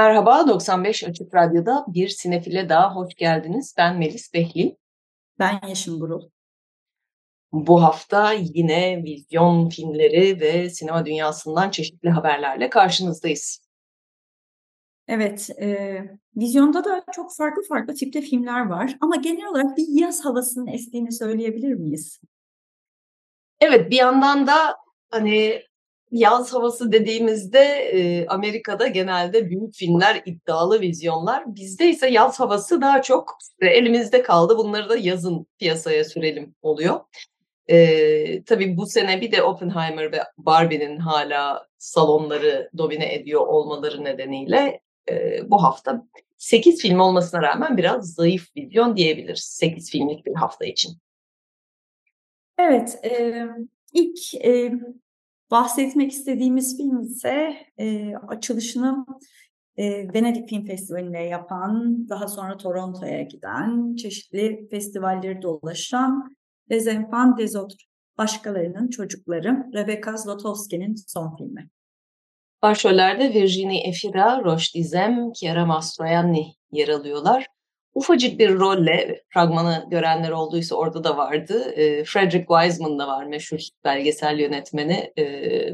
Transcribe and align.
Merhaba, 0.00 0.48
95 0.48 1.04
Açık 1.04 1.34
Radyo'da 1.34 1.84
bir 1.88 2.08
sinefile 2.08 2.68
daha 2.68 2.94
hoş 2.94 3.14
geldiniz. 3.14 3.74
Ben 3.78 3.98
Melis 3.98 4.34
Behlil. 4.34 4.70
Ben 5.38 5.60
Yeşim 5.68 6.00
Burul. 6.00 6.30
Bu 7.52 7.82
hafta 7.82 8.32
yine 8.32 9.02
vizyon 9.04 9.68
filmleri 9.68 10.40
ve 10.40 10.70
sinema 10.70 11.06
dünyasından 11.06 11.70
çeşitli 11.70 12.10
haberlerle 12.10 12.70
karşınızdayız. 12.70 13.68
Evet, 15.08 15.50
e, 15.60 15.98
vizyonda 16.36 16.84
da 16.84 17.04
çok 17.12 17.36
farklı 17.36 17.62
farklı 17.68 17.94
tipte 17.94 18.20
filmler 18.20 18.66
var 18.66 18.96
ama 19.00 19.16
genel 19.16 19.46
olarak 19.46 19.76
bir 19.76 19.86
yaz 19.88 20.24
havasının 20.24 20.66
estiğini 20.66 21.12
söyleyebilir 21.12 21.74
miyiz? 21.74 22.20
Evet, 23.60 23.90
bir 23.90 23.96
yandan 23.96 24.46
da 24.46 24.76
hani 25.10 25.62
Yaz 26.10 26.52
havası 26.52 26.92
dediğimizde 26.92 27.60
e, 27.68 28.26
Amerika'da 28.26 28.86
genelde 28.86 29.50
büyük 29.50 29.74
filmler, 29.74 30.22
iddialı 30.26 30.80
vizyonlar. 30.80 31.54
Bizde 31.54 31.88
ise 31.88 32.08
yaz 32.08 32.40
havası 32.40 32.80
daha 32.80 33.02
çok 33.02 33.38
elimizde 33.60 34.22
kaldı. 34.22 34.58
Bunları 34.58 34.88
da 34.88 34.96
yazın 34.96 35.46
piyasaya 35.58 36.04
sürelim 36.04 36.54
oluyor. 36.62 37.00
E, 37.68 38.44
tabii 38.44 38.76
bu 38.76 38.86
sene 38.86 39.20
bir 39.20 39.32
de 39.32 39.42
Oppenheimer 39.42 40.12
ve 40.12 40.18
Barbie'nin 40.38 40.98
hala 40.98 41.66
salonları 41.78 42.70
domine 42.78 43.14
ediyor 43.14 43.46
olmaları 43.46 44.04
nedeniyle 44.04 44.80
e, 45.10 45.40
bu 45.50 45.62
hafta 45.62 46.06
8 46.36 46.82
film 46.82 47.00
olmasına 47.00 47.42
rağmen 47.42 47.76
biraz 47.76 48.14
zayıf 48.14 48.56
vizyon 48.56 48.96
diyebiliriz. 48.96 49.44
8 49.44 49.90
filmlik 49.90 50.26
bir 50.26 50.34
hafta 50.34 50.64
için. 50.64 50.92
Evet, 52.58 52.98
e, 53.04 53.44
ilk 53.92 54.34
e, 54.34 54.72
Bahsetmek 55.50 56.12
istediğimiz 56.12 56.76
film 56.76 57.00
ise 57.00 57.56
e, 57.78 58.16
açılışını 58.28 59.06
e, 59.76 60.14
Venedik 60.14 60.48
Film 60.48 60.64
Festivali'ne 60.64 61.24
yapan, 61.24 62.06
daha 62.08 62.28
sonra 62.28 62.56
Toronto'ya 62.56 63.22
giden, 63.22 63.96
çeşitli 63.96 64.68
festivalleri 64.70 65.42
dolaşan 65.42 66.36
Les 66.70 66.86
Enfants 66.86 67.38
des 67.38 67.56
Autres, 67.56 67.86
Başkalarının 68.18 68.88
Çocukları, 68.88 69.66
Rebecca 69.74 70.16
Zlotowski'nin 70.16 70.94
son 71.06 71.36
filmi. 71.36 71.70
Başrollerde 72.62 73.34
Virginie 73.34 73.88
Efira, 73.88 74.44
Roche 74.44 74.74
Dizem, 74.74 75.32
Chiara 75.32 75.66
Mastroianni 75.66 76.46
yer 76.72 76.88
alıyorlar. 76.88 77.46
Ufacık 77.94 78.38
bir 78.38 78.54
rolle 78.58 79.22
fragmanı 79.28 79.86
görenler 79.90 80.30
olduysa 80.30 80.76
orada 80.76 81.04
da 81.04 81.16
vardı. 81.16 81.72
E, 81.76 82.04
Frederick 82.04 82.46
Wiseman 82.48 82.98
da 82.98 83.08
var 83.08 83.24
meşhur 83.24 83.60
belgesel 83.84 84.38
yönetmeni. 84.38 85.12
E, 85.18 85.24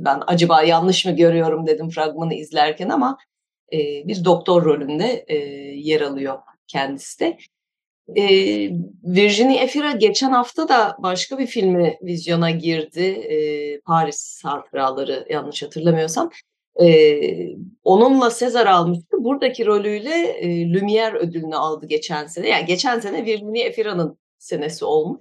ben 0.05 0.23
acaba 0.27 0.63
yanlış 0.63 1.05
mı 1.07 1.17
görüyorum 1.17 1.67
dedim 1.67 1.91
fragmanı 1.91 2.35
izlerken 2.35 2.89
ama 2.89 3.19
e, 3.73 3.79
bir 4.09 4.25
doktor 4.25 4.65
rolünde 4.65 5.25
e, 5.29 5.37
yer 5.77 6.01
alıyor 6.01 6.39
kendisi 6.67 7.21
de. 7.21 7.39
E, 8.17 8.25
Virginie 9.05 9.63
Efira 9.63 9.93
geçen 9.93 10.31
hafta 10.31 10.69
da 10.69 10.97
başka 10.99 11.39
bir 11.39 11.47
filmi 11.47 11.99
vizyona 12.03 12.51
girdi. 12.51 13.03
E, 13.03 13.81
Paris 13.81 14.41
Hatıraları 14.45 15.27
yanlış 15.31 15.63
hatırlamıyorsam. 15.63 16.31
Ee, 16.83 17.57
onunla 17.85 18.31
Sezar 18.31 18.67
almıştı. 18.67 19.17
Buradaki 19.19 19.67
rolüyle 19.67 20.11
e, 20.11 20.73
Lumière 20.73 21.17
ödülünü 21.17 21.57
aldı 21.57 21.87
geçen 21.87 22.27
sene. 22.27 22.49
Yani 22.49 22.67
geçen 22.67 23.01
sene 23.01 23.25
Virginie 23.25 23.65
Efira'nın 23.65 24.19
senesi 24.39 24.85
olmuş. 24.85 25.21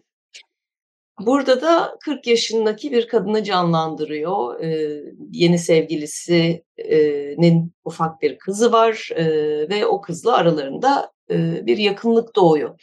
Burada 1.19 1.61
da 1.61 1.97
40 2.01 2.27
yaşındaki 2.27 2.91
bir 2.91 3.07
kadını 3.07 3.43
canlandırıyor. 3.43 4.59
Ee, 4.59 5.03
yeni 5.31 5.59
sevgilisinin 5.59 7.73
ufak 7.85 8.21
bir 8.21 8.37
kızı 8.37 8.71
var 8.71 9.09
ee, 9.15 9.25
ve 9.69 9.85
o 9.85 10.01
kızla 10.01 10.37
aralarında 10.37 11.11
e, 11.31 11.65
bir 11.65 11.77
yakınlık 11.77 12.35
doğuyor. 12.35 12.79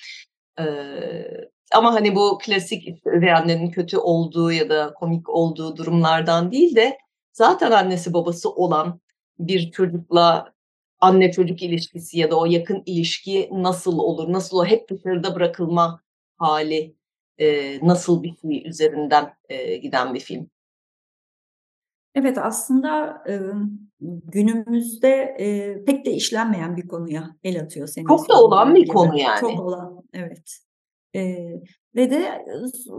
Ee, 0.60 0.64
ama 1.74 1.94
hani 1.94 2.14
bu 2.14 2.38
klasik 2.44 3.06
ve 3.06 3.34
annenin 3.34 3.70
kötü 3.70 3.98
olduğu 3.98 4.52
ya 4.52 4.68
da 4.68 4.94
komik 4.94 5.28
olduğu 5.28 5.76
durumlardan 5.76 6.52
değil 6.52 6.76
de 6.76 6.98
zaten 7.32 7.70
annesi 7.70 8.12
babası 8.12 8.50
olan 8.50 9.00
bir 9.38 9.70
çocukla 9.70 10.52
anne 11.00 11.32
çocuk 11.32 11.62
ilişkisi 11.62 12.18
ya 12.18 12.30
da 12.30 12.38
o 12.38 12.46
yakın 12.46 12.82
ilişki 12.86 13.48
nasıl 13.52 13.98
olur? 13.98 14.32
Nasıl 14.32 14.56
o 14.56 14.64
hep 14.64 14.90
dışarıda 14.90 15.34
bırakılma 15.34 16.00
hali 16.36 16.96
e, 17.38 17.78
nasıl 17.86 18.22
bir 18.22 18.36
şey 18.36 18.68
üzerinden 18.68 19.34
e, 19.48 19.76
giden 19.76 20.14
bir 20.14 20.20
film. 20.20 20.50
Evet 22.14 22.38
aslında 22.38 23.22
e, 23.28 23.40
günümüzde 24.24 25.36
e, 25.38 25.84
pek 25.84 26.06
de 26.06 26.12
işlenmeyen 26.12 26.76
bir 26.76 26.88
konuya 26.88 27.36
el 27.44 27.60
atıyor 27.60 27.86
senin. 27.86 28.06
Çok 28.06 28.28
da 28.28 28.42
olan 28.42 28.74
bir 28.74 28.88
konu 28.88 29.18
yani. 29.18 29.40
Çok 29.40 29.60
olan 29.60 30.02
evet. 30.12 30.58
E, 31.16 31.36
ve 31.94 32.10
de 32.10 32.44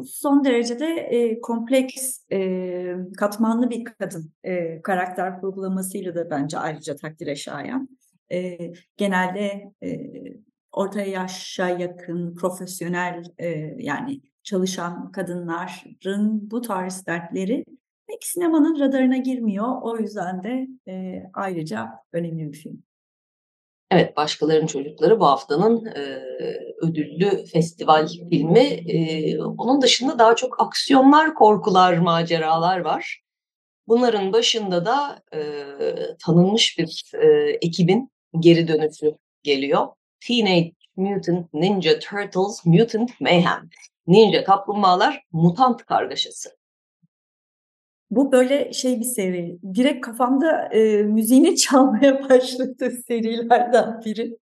son 0.05 0.43
derecede 0.43 0.85
e, 0.85 1.41
kompleks, 1.41 2.19
e, 2.31 2.95
katmanlı 3.17 3.69
bir 3.69 3.83
kadın 3.83 4.31
e, 4.43 4.81
karakter 4.81 5.41
kurgulamasıyla 5.41 6.15
da 6.15 6.29
bence 6.29 6.57
ayrıca 6.57 6.95
takdire 6.95 7.35
şayan. 7.35 7.89
E, 8.31 8.57
genelde 8.97 9.71
e, 9.83 10.11
orta 10.71 11.01
yaşa 11.01 11.69
yakın, 11.69 12.35
profesyonel 12.35 13.23
e, 13.37 13.49
yani 13.77 14.21
çalışan 14.43 15.11
kadınların 15.11 16.51
bu 16.51 16.61
tarz 16.61 17.05
dertleri 17.07 17.65
pek 18.07 18.23
sinemanın 18.23 18.79
radarına 18.79 19.17
girmiyor. 19.17 19.81
O 19.81 19.97
yüzden 19.97 20.43
de 20.43 20.67
e, 20.87 21.23
ayrıca 21.33 21.89
önemli 22.13 22.51
bir 22.51 22.57
film. 22.57 22.83
Evet, 23.93 24.17
Başkalarının 24.17 24.67
Çocukları 24.67 25.19
bu 25.19 25.25
haftanın 25.25 25.85
e, 25.85 25.99
ödüllü 26.81 27.45
festival 27.45 28.07
filmi. 28.07 28.59
E, 28.59 29.37
onun 29.43 29.81
dışında 29.81 30.19
daha 30.19 30.35
çok 30.35 30.61
aksiyonlar, 30.61 31.35
korkular, 31.35 31.97
maceralar 31.97 32.79
var. 32.79 33.21
Bunların 33.87 34.33
başında 34.33 34.85
da 34.85 35.23
e, 35.33 35.39
tanınmış 36.25 36.77
bir 36.77 37.11
e, 37.21 37.27
ekibin 37.61 38.11
geri 38.39 38.67
dönüşü 38.67 39.17
geliyor. 39.43 39.87
Teenage 40.27 40.71
Mutant 40.95 41.53
Ninja 41.53 41.99
Turtles 41.99 42.65
Mutant 42.65 43.21
Mayhem. 43.21 43.69
Ninja 44.07 44.43
kaplumbağalar 44.43 45.23
mutant 45.31 45.85
kargaşası. 45.85 46.49
Bu 48.15 48.31
böyle 48.31 48.73
şey 48.73 48.99
bir 48.99 49.05
seri. 49.05 49.57
Direkt 49.75 50.05
kafamda 50.05 50.69
e, 50.71 51.03
müziğini 51.03 51.55
çalmaya 51.57 52.29
başladı 52.29 52.91
serilerden 53.07 54.01
biri. 54.05 54.37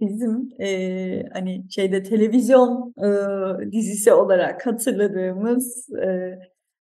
Bizim 0.00 0.48
e, 0.60 1.28
hani 1.32 1.64
şeyde 1.70 2.02
televizyon 2.02 2.94
e, 2.98 3.72
dizisi 3.72 4.12
olarak 4.12 4.66
hatırladığımız 4.66 5.88
e, 5.94 6.38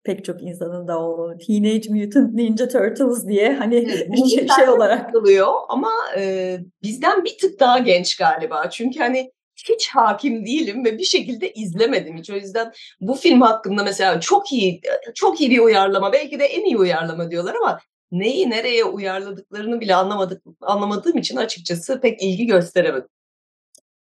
pek 0.04 0.24
çok 0.24 0.42
insanın 0.42 0.88
da 0.88 1.00
o 1.08 1.38
Teenage 1.38 1.88
Mutant 1.90 2.34
Ninja 2.34 2.68
Turtles 2.68 3.26
diye 3.28 3.52
hani 3.54 3.88
şey, 4.30 4.48
şey 4.48 4.68
olarak 4.68 5.12
kalıyor 5.12 5.52
ama 5.68 5.90
e, 6.18 6.56
bizden 6.82 7.24
bir 7.24 7.38
tık 7.40 7.60
daha 7.60 7.78
genç 7.78 8.16
galiba. 8.16 8.70
Çünkü 8.70 9.00
hani 9.00 9.32
hiç 9.68 9.88
hakim 9.88 10.46
değilim 10.46 10.84
ve 10.84 10.98
bir 10.98 11.04
şekilde 11.04 11.52
izlemedim 11.52 12.16
hiç. 12.16 12.30
O 12.30 12.34
yüzden 12.34 12.72
bu 13.00 13.14
film 13.14 13.40
hakkında 13.40 13.84
mesela 13.84 14.20
çok 14.20 14.52
iyi 14.52 14.80
çok 15.14 15.40
iyi 15.40 15.50
bir 15.50 15.58
uyarlama. 15.58 16.12
Belki 16.12 16.38
de 16.38 16.44
en 16.44 16.64
iyi 16.64 16.76
uyarlama 16.76 17.30
diyorlar 17.30 17.54
ama 17.54 17.78
neyi 18.12 18.50
nereye 18.50 18.84
uyarladıklarını 18.84 19.80
bile 19.80 19.94
anlamadık 19.94 20.42
anlamadığım 20.60 21.18
için 21.18 21.36
açıkçası 21.36 22.00
pek 22.00 22.22
ilgi 22.22 22.46
gösteremedim. 22.46 23.08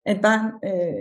E 0.08 0.24
ben 0.24 0.60
e, 0.64 0.94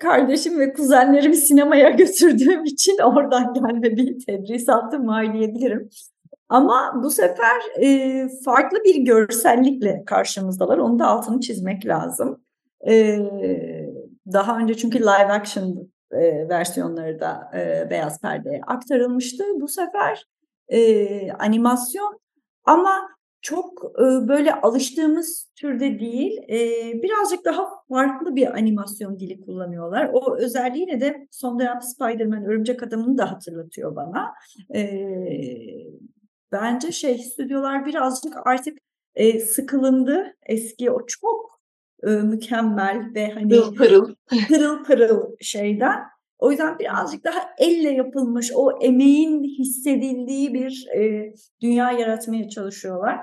kardeşim 0.00 0.60
ve 0.60 0.72
kuzenlerimi 0.72 1.36
sinemaya 1.36 1.90
götürdüğüm 1.98 2.64
için 2.64 2.98
oradan 2.98 3.54
gelme 3.54 3.96
bir 3.96 4.26
tedrisatı 4.26 4.98
maliyebilirim. 4.98 5.90
Ama 6.48 7.00
bu 7.02 7.10
sefer 7.10 7.82
e, 7.82 8.28
farklı 8.44 8.84
bir 8.84 8.96
görsellikle 8.96 10.02
karşımızdalar. 10.06 10.78
Onu 10.78 10.98
da 10.98 11.06
altını 11.06 11.40
çizmek 11.40 11.86
lazım. 11.86 12.40
E, 12.88 13.18
daha 14.32 14.58
önce 14.58 14.76
çünkü 14.76 15.00
live 15.00 15.32
action 15.32 15.92
e, 16.12 16.48
versiyonları 16.48 17.20
da 17.20 17.50
e, 17.54 17.90
beyaz 17.90 18.20
perdeye 18.20 18.60
aktarılmıştı. 18.66 19.44
Bu 19.60 19.68
sefer 19.68 20.24
e, 20.68 21.32
animasyon 21.32 22.20
ama 22.64 23.08
çok 23.40 23.84
e, 23.98 24.28
böyle 24.28 24.54
alıştığımız 24.54 25.50
türde 25.56 25.98
değil, 25.98 26.38
e, 26.48 26.58
birazcık 27.02 27.44
daha 27.44 27.68
farklı 27.88 28.36
bir 28.36 28.54
animasyon 28.54 29.18
dili 29.18 29.40
kullanıyorlar. 29.40 30.10
O 30.12 30.36
özelliğiyle 30.36 31.00
de 31.00 31.28
son 31.30 31.58
dönem 31.58 31.82
Spider-Man 31.82 32.44
Örümcek 32.44 32.82
Adam'ını 32.82 33.18
da 33.18 33.30
hatırlatıyor 33.30 33.96
bana. 33.96 34.34
E, 34.74 35.08
bence 36.52 36.92
şey 36.92 37.18
stüdyolar 37.18 37.86
birazcık 37.86 38.46
artık 38.46 38.78
e, 39.14 39.40
sıkılındı. 39.40 40.36
Eski 40.46 40.90
o 40.90 41.06
çok 41.06 41.57
e, 42.06 42.10
mükemmel 42.10 43.14
ve 43.14 43.30
hani 43.30 43.48
Pırıl 43.48 43.74
pırıl. 43.74 44.14
pırıl 44.48 44.84
pırıl 44.84 45.22
şeyden. 45.40 45.98
O 46.38 46.50
yüzden 46.50 46.78
birazcık 46.78 47.24
daha 47.24 47.38
elle 47.58 47.90
yapılmış, 47.90 48.50
o 48.54 48.78
emeğin 48.82 49.44
hissedildiği 49.58 50.54
bir 50.54 50.86
e, 50.96 51.32
dünya 51.62 51.92
yaratmaya 51.92 52.48
çalışıyorlar. 52.48 53.18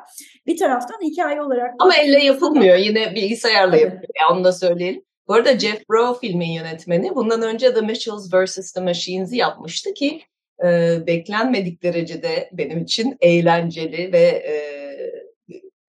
Bir 0.48 0.58
taraftan 0.58 0.98
hikaye 1.02 1.42
olarak... 1.42 1.74
Ama 1.80 1.96
elle 1.96 2.24
yapılmıyor. 2.24 2.78
Yine 2.78 3.16
bilgisayarla 3.16 3.78
yapılıyor. 3.78 4.10
Ya, 4.22 4.36
Onu 4.36 4.44
da 4.44 4.52
söyleyelim. 4.52 5.02
Bu 5.28 5.34
arada 5.34 5.60
Jeff 5.60 5.90
Bro 5.90 6.14
filmin 6.22 6.52
yönetmeni. 6.52 7.16
Bundan 7.16 7.42
önce 7.42 7.74
The 7.74 7.82
Mitchells 7.82 8.34
vs. 8.34 8.72
The 8.74 8.82
Machines'i 8.82 9.38
yapmıştı 9.38 9.94
ki 9.94 10.22
e, 10.66 10.98
beklenmedik 11.08 11.84
derecede 11.84 12.50
benim 12.54 12.84
için 12.84 13.18
eğlenceli 13.22 14.14
ve 14.14 14.22
e, 14.22 14.75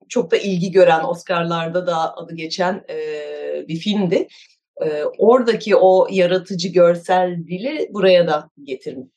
çok 0.08 0.30
da 0.30 0.36
ilgi 0.36 0.70
gören 0.70 1.04
Oscar'larda 1.04 1.86
da 1.86 2.16
adı 2.16 2.34
geçen 2.34 2.84
e, 2.90 3.68
bir 3.68 3.76
filmdi. 3.76 4.28
E, 4.82 5.04
oradaki 5.04 5.76
o 5.76 6.06
yaratıcı 6.10 6.68
görsel 6.68 7.36
dili 7.46 7.88
buraya 7.90 8.26
da 8.26 8.50
getirmiş. 8.62 9.08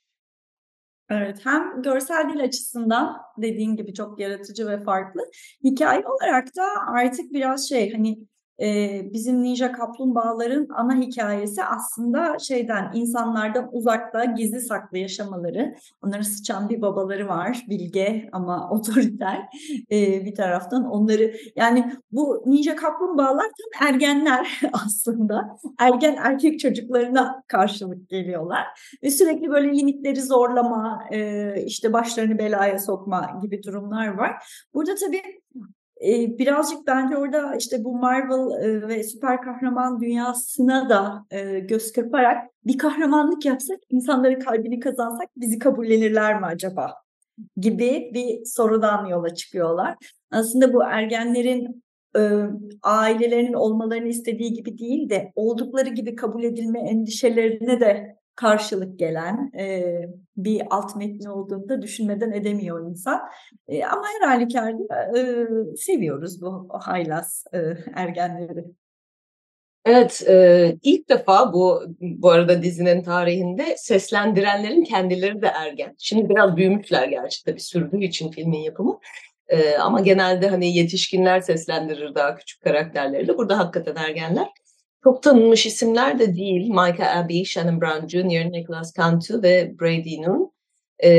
Evet, 1.10 1.40
hem 1.44 1.82
görsel 1.82 2.30
dil 2.34 2.44
açısından 2.44 3.18
dediğin 3.38 3.76
gibi 3.76 3.94
çok 3.94 4.20
yaratıcı 4.20 4.68
ve 4.68 4.84
farklı. 4.84 5.22
Hikaye 5.64 6.04
olarak 6.08 6.56
da 6.56 6.64
artık 6.88 7.34
biraz 7.34 7.70
şey 7.70 7.94
hani 7.94 8.20
e, 8.62 9.02
bizim 9.14 9.44
Ninja 9.44 9.72
Kaplumbağaların 9.72 10.68
ana 10.76 10.96
hikayesi 10.96 11.64
aslında 11.64 12.40
şeyden 12.40 12.92
insanlardan 12.94 13.70
uzakta 13.72 14.26
gizli 14.26 14.62
saklı 14.62 14.98
yaşamaları. 14.98 15.76
Onların 16.04 16.22
sıçan 16.22 16.70
bir 16.70 16.82
babaları 16.82 17.28
var 17.28 17.66
bilge 17.70 18.30
ama 18.32 18.70
otoriter 18.72 19.38
e, 19.92 20.26
bir 20.26 20.36
taraftan 20.36 20.86
onları 20.86 21.34
yani 21.56 21.94
bu 22.12 22.44
Ninja 22.46 22.76
Kaplumbağalar 22.76 23.46
tam 23.46 23.88
ergenler 23.88 24.62
aslında 24.74 25.58
ergen 25.80 26.16
erkek 26.16 26.60
çocuklarına 26.60 27.44
karşılık 27.48 28.10
geliyorlar 28.10 28.66
ve 29.04 29.12
sürekli 29.12 29.50
böyle 29.50 29.78
limitleri 29.78 30.22
zorlama 30.22 31.04
e, 31.12 31.54
işte 31.66 31.94
başlarını 31.94 32.38
belaya 32.38 32.80
sokma 32.80 33.40
gibi 33.42 33.64
durumlar 33.64 34.08
var. 34.08 34.44
Burada 34.74 34.96
tabii 34.96 35.22
e, 36.08 36.38
birazcık 36.38 36.88
bence 36.88 37.18
orada 37.18 37.56
işte 37.56 37.84
bu 37.84 37.98
Marvel 37.98 38.64
e, 38.64 38.88
ve 38.88 39.04
süper 39.04 39.42
kahraman 39.42 40.02
dünyasına 40.02 40.90
da 40.90 41.26
e, 41.32 41.60
göz 41.60 41.92
kırparak 41.92 42.50
bir 42.66 42.78
kahramanlık 42.78 43.46
yapsak, 43.46 43.80
insanların 43.90 44.40
kalbini 44.40 44.80
kazansak 44.80 45.30
bizi 45.38 45.60
kabullenirler 45.60 46.40
mi 46.40 46.46
acaba? 46.46 46.94
gibi 47.58 48.12
bir 48.14 48.46
sorudan 48.46 49.06
yola 49.06 49.36
çıkıyorlar. 49.36 49.96
Aslında 50.32 50.74
bu 50.74 50.84
ergenlerin 50.84 51.84
e, 52.18 52.22
ailelerinin 52.84 53.54
olmalarını 53.54 54.08
istediği 54.08 54.54
gibi 54.54 54.78
değil 54.78 55.10
de 55.10 55.32
oldukları 55.36 55.90
gibi 55.90 56.16
kabul 56.16 56.44
edilme 56.44 56.80
endişelerine 56.80 57.80
de 57.80 58.19
karşılık 58.40 59.00
gelen 59.00 59.52
e, 59.60 60.00
bir 60.38 60.62
alt 60.70 60.96
metni 60.96 61.30
olduğunu 61.30 61.70
da 61.70 61.82
düşünmeden 61.82 62.32
edemiyor 62.32 62.90
insan. 62.90 63.22
E, 63.68 63.84
ama 63.86 64.04
her 64.20 64.28
halükarda 64.28 65.18
e, 65.18 65.48
seviyoruz 65.78 66.42
bu 66.42 66.70
haylaz 66.82 67.46
e, 67.54 67.58
ergenleri. 67.96 68.66
Evet, 69.86 70.24
e, 70.28 70.78
ilk 70.84 71.10
defa 71.10 71.54
bu 71.54 71.84
bu 72.00 72.30
arada 72.30 72.64
dizinin 72.64 73.04
tarihinde 73.04 73.78
seslendirenlerin 73.78 74.84
kendileri 74.84 75.42
de 75.42 75.48
ergen. 75.48 75.96
Şimdi 75.98 76.30
biraz 76.30 76.56
büyümüşler 76.56 77.08
gerçi 77.08 77.44
tabii 77.44 77.60
sürdüğü 77.60 78.04
için 78.04 78.32
filmin 78.32 78.60
yapımı. 78.60 79.00
E, 79.48 79.78
ama 79.78 80.02
genelde 80.02 80.48
hani 80.48 80.78
yetişkinler 80.78 81.40
seslendirir 81.40 82.16
daha 82.16 82.36
küçük 82.36 82.62
karakterleri 82.62 83.28
de. 83.28 83.38
Burada 83.38 83.58
hakikaten 83.58 83.96
ergenler. 83.96 84.48
Çok 85.04 85.24
tanınmış 85.24 85.66
isimler 85.66 86.20
de 86.20 86.36
değil. 86.36 86.70
Micah 86.70 87.18
Abbey, 87.18 87.46
Shannon 87.46 87.82
Brown 87.82 88.08
Jr., 88.08 88.52
Nicholas 88.52 88.94
Cantu 88.98 89.44
ve 89.44 89.80
Brady 89.80 90.22
Noon. 90.22 90.52
E, 91.00 91.12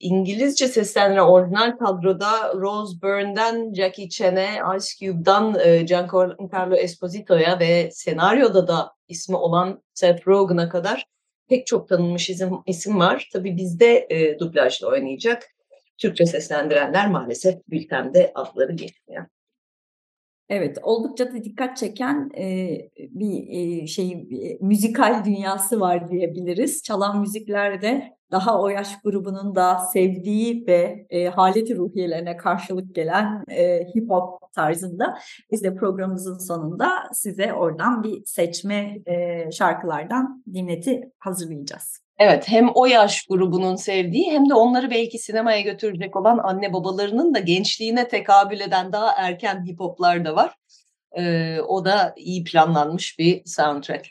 İngilizce 0.00 0.68
seslendirilen 0.68 1.22
orijinal 1.22 1.76
kadroda 1.76 2.52
Rose 2.54 3.02
Byrne'den 3.02 3.74
Jackie 3.74 4.08
Chan'e, 4.08 4.60
Ice 4.76 5.06
Cube'dan 5.06 5.56
e, 5.64 5.82
Giancarlo 5.82 6.76
Esposito'ya 6.76 7.60
ve 7.60 7.90
senaryoda 7.92 8.68
da 8.68 8.92
ismi 9.08 9.36
olan 9.36 9.82
Seth 9.94 10.28
Rogen'a 10.28 10.68
kadar 10.68 11.04
pek 11.48 11.66
çok 11.66 11.88
tanınmış 11.88 12.30
isim, 12.30 12.50
isim 12.66 12.98
var. 13.00 13.28
Tabii 13.32 13.56
bizde 13.56 14.06
e, 14.10 14.38
dublajla 14.38 14.88
oynayacak. 14.88 15.42
Türkçe 15.98 16.26
seslendirenler 16.26 17.10
maalesef 17.10 17.54
bültende 17.68 18.32
adları 18.34 18.72
geçmiyor. 18.72 19.26
Evet, 20.48 20.78
oldukça 20.82 21.32
da 21.32 21.44
dikkat 21.44 21.76
çeken 21.76 22.30
e, 22.38 22.68
bir 22.96 23.48
e, 23.48 23.86
şey 23.86 24.12
e, 24.12 24.58
müzikal 24.60 25.24
dünyası 25.24 25.80
var 25.80 26.08
diyebiliriz. 26.08 26.82
Çalan 26.82 27.20
müzikler 27.20 27.82
de 27.82 28.18
daha 28.30 28.62
o 28.62 28.68
yaş 28.68 29.02
grubunun 29.02 29.54
da 29.54 29.78
sevdiği 29.92 30.66
ve 30.66 31.06
e, 31.10 31.28
haleti 31.28 31.76
ruhiyelerine 31.76 32.36
karşılık 32.36 32.94
gelen 32.94 33.44
e, 33.48 33.84
hip 33.94 34.10
hop 34.10 34.52
tarzında. 34.52 35.18
Biz 35.50 35.64
de 35.64 35.74
programımızın 35.74 36.38
sonunda 36.38 36.88
size 37.12 37.52
oradan 37.52 38.02
bir 38.02 38.22
seçme 38.24 38.98
e, 39.06 39.50
şarkılardan 39.50 40.44
dinleti 40.54 41.12
hazırlayacağız. 41.18 42.07
Evet, 42.18 42.48
hem 42.48 42.68
o 42.74 42.86
yaş 42.86 43.26
grubunun 43.26 43.76
sevdiği 43.76 44.30
hem 44.30 44.48
de 44.48 44.54
onları 44.54 44.90
belki 44.90 45.18
sinemaya 45.18 45.60
götürecek 45.60 46.16
olan 46.16 46.38
anne 46.38 46.72
babalarının 46.72 47.34
da 47.34 47.38
gençliğine 47.38 48.08
tekabül 48.08 48.60
eden 48.60 48.92
daha 48.92 49.12
erken 49.16 49.66
hip 49.66 49.80
hoplar 49.80 50.24
da 50.24 50.36
var. 50.36 50.54
Ee, 51.12 51.60
o 51.60 51.84
da 51.84 52.14
iyi 52.16 52.44
planlanmış 52.44 53.18
bir 53.18 53.42
soundtrack. 53.46 54.08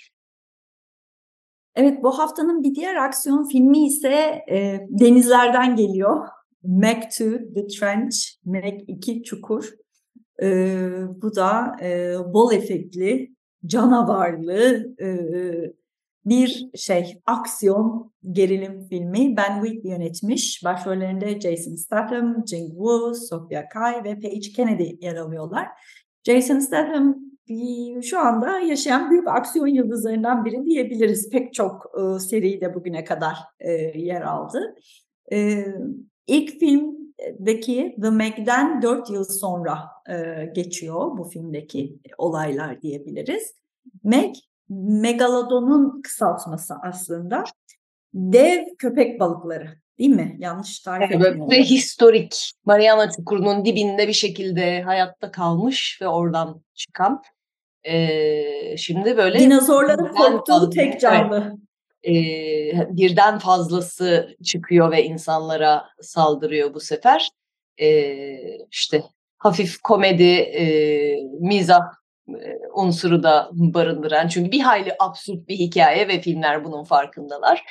Evet, 1.76 2.04
bu 2.04 2.20
haftanın 2.20 2.64
bir 2.64 2.76
diğer 2.76 2.96
aksiyon 2.96 3.48
filmi 3.48 3.86
ise 3.86 4.46
e, 4.52 4.80
denizlerden 4.90 5.76
geliyor. 5.76 6.28
Mac 6.64 7.08
2 7.08 7.54
The 7.54 7.68
Trench, 7.68 8.16
Mac 8.46 8.78
2 8.88 9.24
Çukur. 9.24 9.74
E, 10.42 10.48
bu 11.22 11.36
da 11.36 11.76
e, 11.82 12.14
bol 12.34 12.54
efektli, 12.54 13.32
canavarlı 13.66 14.88
e, 15.02 15.08
bir 16.30 16.70
şey 16.76 17.22
aksiyon 17.26 18.12
gerilim 18.32 18.88
filmi. 18.90 19.38
Ben 19.38 19.64
Wheatley 19.64 19.92
yönetmiş. 19.92 20.62
Başrollerinde 20.66 21.40
Jason 21.40 21.76
Statham, 21.76 22.48
Jing 22.48 22.70
Woo, 22.70 23.14
Sofia 23.14 23.70
Kai 23.70 24.04
ve 24.04 24.20
Paige 24.20 24.52
Kennedy 24.56 25.06
yer 25.06 25.16
alıyorlar. 25.16 25.68
Jason 26.24 26.60
Statham 26.60 27.28
şu 28.04 28.20
anda 28.20 28.60
yaşayan 28.60 29.12
büyük 29.12 29.28
aksiyon 29.28 29.68
yıldızlarından 29.68 30.46
biri 30.46 30.66
diyebiliriz. 30.66 31.30
Pek 31.30 31.54
çok 31.54 31.92
e, 31.96 32.20
seride 32.20 32.76
bugüne 32.76 33.04
kadar 33.04 33.38
e, 33.60 33.72
yer 34.00 34.22
aldı. 34.22 34.76
E, 35.32 35.66
ilk 36.28 36.60
filmdeki 36.60 37.96
The 38.02 38.10
Meg'den 38.10 38.82
4 38.82 39.10
yıl 39.10 39.24
sonra 39.24 39.80
e, 40.10 40.46
geçiyor 40.56 41.18
bu 41.18 41.24
filmdeki 41.24 42.00
olaylar 42.18 42.82
diyebiliriz. 42.82 43.54
Meg, 44.04 44.36
Megalodon'un 44.70 46.02
kısaltması 46.02 46.74
aslında. 46.84 47.44
Dev 48.14 48.64
köpek 48.78 49.20
balıkları 49.20 49.78
değil 50.00 50.10
mi? 50.10 50.36
Yanlış 50.40 50.80
tarif 50.80 51.12
Evet, 51.12 51.26
etmiyorum. 51.26 51.52
ve 51.52 51.64
historik 51.64 52.52
Mariana 52.66 53.12
Çukuru'nun 53.12 53.66
dibinde 53.66 54.08
bir 54.08 54.14
şekilde 54.14 54.82
hayatta 54.82 55.32
kalmış 55.32 56.00
ve 56.02 56.08
oradan 56.08 56.62
çıkan. 56.74 57.22
Ee, 57.84 58.78
şimdi 58.78 59.18
böyle 59.18 59.40
Dinozorların 59.40 60.08
korktuğu 60.14 60.70
tek 60.70 61.02
canlı. 61.02 61.58
e, 62.08 62.12
birden 62.90 63.40
fazlası 63.40 64.36
çıkıyor 64.44 64.92
ve 64.92 65.04
insanlara 65.04 65.86
saldırıyor 66.02 66.74
bu 66.74 66.80
sefer. 66.80 67.30
E, 67.82 67.88
işte 68.72 69.04
hafif 69.38 69.78
komedi, 69.82 70.24
e, 70.34 70.66
mizah 71.40 71.82
unsuru 72.74 73.24
da 73.24 73.50
barındıran 73.54 74.28
çünkü 74.28 74.52
bir 74.52 74.60
hayli 74.60 74.96
absürt 75.00 75.48
bir 75.48 75.56
hikaye 75.56 76.08
ve 76.08 76.22
filmler 76.22 76.64
bunun 76.64 76.84
farkındalar. 76.84 77.64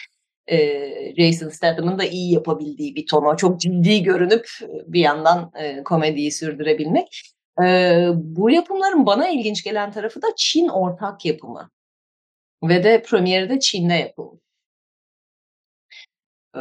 E, 0.47 1.15
Jason 1.17 1.49
Statham'ın 1.49 1.99
da 1.99 2.05
iyi 2.05 2.33
yapabildiği 2.33 2.97
bir 2.97 3.07
tonu. 3.07 3.37
Çok 3.37 3.61
ciddi 3.61 4.03
görünüp 4.03 4.49
bir 4.87 5.01
yandan 5.01 5.53
e, 5.55 5.83
komediyi 5.83 6.33
sürdürebilmek. 6.33 7.23
E, 7.63 7.65
bu 8.15 8.51
yapımların 8.51 9.07
bana 9.07 9.29
ilginç 9.29 9.65
gelen 9.65 9.93
tarafı 9.93 10.23
da 10.23 10.27
Çin 10.37 10.69
ortak 10.69 11.25
yapımı. 11.25 11.71
Ve 12.63 12.85
de 12.85 13.03
premieri 13.03 13.49
de 13.49 13.61
Çin'de 13.61 13.95
yapılmış. 13.95 14.41
Ee, 16.57 16.61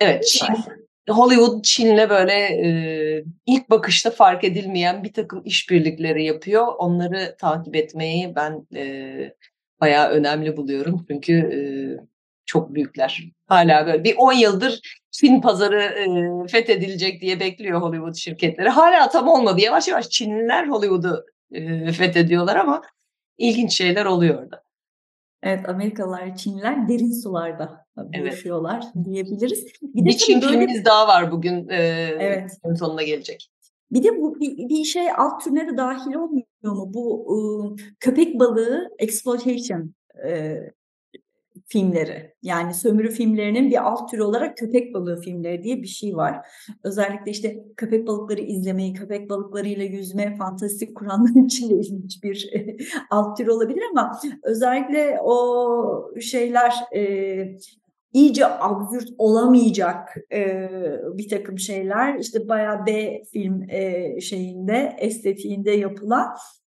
evet, 0.00 0.26
Çin, 0.26 0.46
Hollywood 1.08 1.62
Çin'le 1.62 2.10
böyle 2.10 2.32
e, 2.32 2.68
ilk 3.46 3.70
bakışta 3.70 4.10
fark 4.10 4.44
edilmeyen 4.44 5.04
bir 5.04 5.12
takım 5.12 5.42
işbirlikleri 5.44 6.24
yapıyor. 6.24 6.66
Onları 6.78 7.36
takip 7.38 7.76
etmeyi 7.76 8.34
ben 8.36 8.66
e, 8.76 9.34
bayağı 9.80 10.08
önemli 10.08 10.56
buluyorum. 10.56 11.06
Çünkü 11.08 11.32
e, 11.32 11.60
çok 12.46 12.74
büyükler. 12.74 13.24
Hala 13.46 13.86
böyle 13.86 14.04
bir 14.04 14.14
10 14.16 14.32
yıldır 14.32 15.00
Çin 15.10 15.40
pazarı 15.40 15.82
e, 15.82 16.48
fethedilecek 16.48 17.20
diye 17.20 17.40
bekliyor 17.40 17.80
Hollywood 17.80 18.14
şirketleri. 18.14 18.68
Hala 18.68 19.08
tam 19.08 19.28
olmadı. 19.28 19.60
Yavaş 19.60 19.88
yavaş 19.88 20.08
Çinliler 20.10 20.68
Hollywood'u 20.68 21.26
e, 21.52 21.92
fethediyorlar 21.92 22.56
ama 22.56 22.82
ilginç 23.38 23.72
şeyler 23.72 24.04
oluyor 24.04 24.42
orada. 24.42 24.62
Evet 25.42 25.68
Amerikalılar, 25.68 26.36
Çinliler 26.36 26.88
derin 26.88 27.22
sularda 27.22 27.86
buluşuyorlar 27.96 28.82
evet. 28.96 29.06
diyebiliriz. 29.06 29.66
Bir, 29.82 30.04
bir 30.04 30.12
Çin 30.12 30.42
böyle... 30.42 30.52
filmimiz 30.52 30.84
daha 30.84 31.08
var 31.08 31.32
bugün. 31.32 31.68
E, 31.68 31.76
evet. 32.18 32.50
Sonuna 32.78 33.02
gelecek. 33.02 33.50
Bir 33.92 34.02
de 34.02 34.20
bu 34.20 34.40
bir, 34.40 34.68
bir 34.68 34.84
şey 34.84 35.10
alt 35.18 35.44
türüne 35.44 35.68
de 35.68 35.76
dahil 35.76 36.14
olmuyor 36.14 36.46
mu? 36.62 36.90
Bu 36.94 37.26
e, 37.28 37.36
köpek 38.00 38.40
balığı 38.40 38.88
exploitation 38.98 39.94
e, 40.26 40.56
filmleri. 41.72 42.34
Yani 42.42 42.74
sömürü 42.74 43.10
filmlerinin 43.10 43.70
bir 43.70 43.86
alt 43.88 44.10
türü 44.10 44.22
olarak 44.22 44.56
köpek 44.56 44.94
balığı 44.94 45.20
filmleri 45.20 45.62
diye 45.62 45.82
bir 45.82 45.86
şey 45.86 46.16
var. 46.16 46.46
Özellikle 46.84 47.30
işte 47.30 47.64
köpek 47.76 48.06
balıkları 48.06 48.40
izlemeyi, 48.40 48.94
köpek 48.94 49.30
balıklarıyla 49.30 49.84
yüzme, 49.84 50.36
fantastik 50.36 50.96
kuranlar 50.96 51.44
için 51.46 51.70
de 51.70 51.74
ilginç 51.74 52.22
bir 52.22 52.50
alt 53.10 53.36
tür 53.36 53.46
olabilir 53.46 53.82
ama 53.90 54.20
özellikle 54.44 55.18
o 55.24 56.20
şeyler 56.20 56.74
e, 56.96 57.00
iyice 58.12 58.46
absürt 58.46 59.08
olamayacak 59.18 60.16
e, 60.32 60.68
bir 61.14 61.28
takım 61.28 61.58
şeyler 61.58 62.18
işte 62.18 62.48
bayağı 62.48 62.86
B 62.86 63.22
film 63.32 63.70
e, 63.70 64.20
şeyinde 64.20 64.96
estetiğinde 64.98 65.70
yapılan 65.70 66.28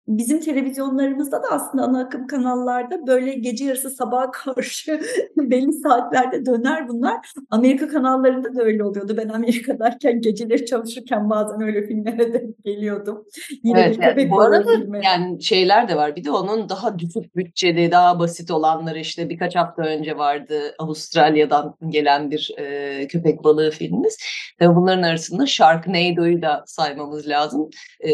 bizim 0.08 0.40
televizyonlarımızda 0.40 1.42
da 1.42 1.46
aslında 1.50 1.84
ana 1.84 2.00
akım 2.00 2.26
kanallarda 2.26 3.06
böyle 3.06 3.32
gece 3.32 3.64
yarısı 3.64 3.90
sabaha 3.90 4.30
karşı 4.54 5.00
belli 5.36 5.72
saatlerde 5.72 6.46
döner 6.46 6.88
bunlar. 6.88 7.16
Amerika 7.50 7.88
kanallarında 7.88 8.54
da 8.54 8.62
öyle 8.62 8.84
oluyordu. 8.84 9.14
Ben 9.16 9.28
Amerika'dayken 9.28 10.20
geceleri 10.20 10.66
çalışırken 10.66 11.30
bazen 11.30 11.60
öyle 11.62 11.86
filmlere 11.86 12.34
de 12.34 12.46
geliyordum. 12.64 13.24
Yine 13.62 13.80
evet, 13.80 13.98
yani, 14.02 14.30
bu 14.30 14.40
arada 14.40 14.76
filmi. 14.76 15.00
yani 15.04 15.42
şeyler 15.42 15.88
de 15.88 15.96
var. 15.96 16.16
Bir 16.16 16.24
de 16.24 16.30
onun 16.30 16.68
daha 16.68 16.98
düşük 16.98 17.36
bütçeli, 17.36 17.90
daha 17.90 18.18
basit 18.18 18.50
olanları 18.50 18.98
işte 18.98 19.28
birkaç 19.28 19.56
hafta 19.56 19.82
önce 19.82 20.18
vardı 20.18 20.74
Avustralya'dan 20.78 21.74
gelen 21.88 22.30
bir 22.30 22.54
e, 22.58 23.06
köpek 23.06 23.44
balığı 23.44 23.70
filmimiz. 23.70 24.18
Tabii 24.58 24.76
bunların 24.76 25.02
arasında 25.02 25.46
Sharknado'yu 25.46 26.42
da 26.42 26.64
saymamız 26.66 27.28
lazım. 27.28 27.70
E, 28.00 28.10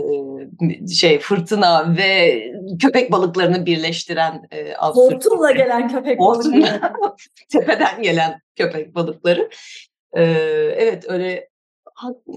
şey 0.95 1.19
fırtına 1.19 1.84
ve 1.89 2.43
köpek 2.83 3.13
balıklarını 3.13 3.67
birleştiren 3.67 4.49
e, 4.51 4.75
Hortumla 4.75 5.51
gelen 5.53 5.89
köpek 5.89 6.19
balıkları. 6.19 6.81
tepeden 7.49 8.03
gelen 8.03 8.41
köpek 8.57 8.95
balıkları. 8.95 9.51
E, 10.13 10.23
evet 10.77 11.05
öyle 11.09 11.49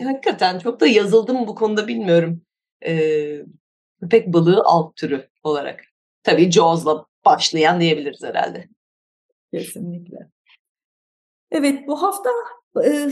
hakikaten 0.04 0.60
çok 0.60 0.80
da 0.80 0.88
yazıldım 0.88 1.48
bu 1.48 1.56
konuda 1.56 1.88
bilmiyorum. 1.88 2.42
E, 2.86 2.94
köpek 4.00 4.28
balığı 4.28 4.62
alt 4.66 4.96
türü 4.96 5.28
olarak. 5.44 5.80
Tabii 6.24 6.52
Jaws'la 6.52 7.06
başlayan 7.26 7.82
diyebiliriz 7.82 8.24
herhalde. 8.24 8.68
Kesinlikle. 9.54 10.18
Evet 11.52 11.88
bu 11.88 12.02
hafta 12.02 12.30
e, 12.86 13.10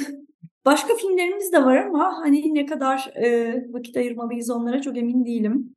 başka 0.65 0.96
filmlerimiz 0.96 1.54
de 1.54 1.65
var 1.65 1.77
ama 1.77 2.18
hani 2.18 2.54
ne 2.54 2.65
kadar 2.65 3.12
e, 3.15 3.56
vakit 3.74 3.98
ayırmalıyız 3.98 4.50
onlara 4.50 4.82
çok 4.82 4.98
emin 4.98 5.25
değilim. 5.25 5.75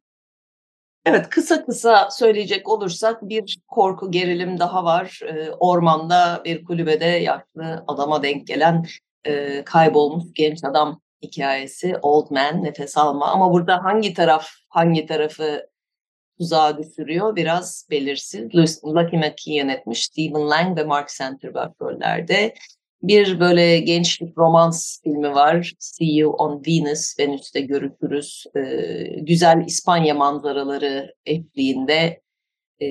Evet, 1.06 1.28
kısa 1.28 1.64
kısa 1.64 2.10
söyleyecek 2.10 2.68
olursak 2.68 3.22
bir 3.22 3.58
korku 3.68 4.10
gerilim 4.10 4.58
daha 4.58 4.84
var. 4.84 5.20
Ee, 5.24 5.50
ormanda 5.50 6.42
bir 6.44 6.64
kulübede 6.64 7.04
yaşlı 7.04 7.84
adama 7.86 8.22
denk 8.22 8.46
gelen 8.46 8.86
e, 9.24 9.64
kaybolmuş 9.64 10.24
genç 10.34 10.64
adam 10.64 11.00
hikayesi. 11.22 11.96
Old 12.02 12.30
Man, 12.30 12.64
nefes 12.64 12.96
alma. 12.96 13.26
Ama 13.26 13.52
burada 13.52 13.84
hangi 13.84 14.14
taraf 14.14 14.48
hangi 14.68 15.06
tarafı 15.06 15.68
tuzağa 16.38 16.78
düşürüyor 16.78 17.36
biraz 17.36 17.86
belirsiz. 17.90 18.54
Lucky 18.84 19.18
McKee 19.18 19.54
yönetmiş. 19.54 20.04
Stephen 20.04 20.50
Lang 20.50 20.78
ve 20.78 20.84
Mark 20.84 21.08
Center 21.08 21.54
başrollerde. 21.54 22.54
Bir 23.02 23.40
böyle 23.40 23.80
gençlik 23.80 24.38
romans 24.38 25.02
filmi 25.02 25.34
var. 25.34 25.72
See 25.78 26.06
You 26.06 26.32
on 26.32 26.62
Venus, 26.66 27.18
Venüs'te 27.18 27.60
görüşürüz. 27.60 28.44
Ee, 28.56 29.20
güzel 29.20 29.64
İspanya 29.66 30.14
manzaraları 30.14 31.14
eşliğinde 31.26 32.20
e, 32.82 32.88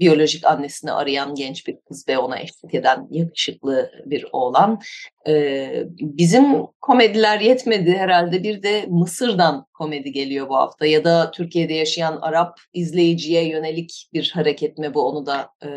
biyolojik 0.00 0.46
annesini 0.46 0.92
arayan 0.92 1.34
genç 1.34 1.66
bir 1.66 1.76
kız 1.88 2.08
ve 2.08 2.18
ona 2.18 2.38
eşlik 2.38 2.74
eden 2.74 3.06
yakışıklı 3.10 3.90
bir 4.06 4.26
oğlan. 4.32 4.80
Ee, 5.28 5.84
bizim 6.00 6.44
komediler 6.80 7.40
yetmedi 7.40 7.92
herhalde 7.92 8.42
bir 8.42 8.62
de 8.62 8.86
Mısır'dan 8.88 9.66
komedi 9.74 10.12
geliyor 10.12 10.48
bu 10.48 10.56
hafta 10.56 10.86
ya 10.86 11.04
da 11.04 11.30
Türkiye'de 11.30 11.74
yaşayan 11.74 12.18
Arap 12.20 12.60
izleyiciye 12.72 13.48
yönelik 13.48 14.08
bir 14.12 14.30
hareket 14.34 14.78
mi 14.78 14.94
bu 14.94 15.02
onu 15.02 15.26
da 15.26 15.48
e, 15.64 15.68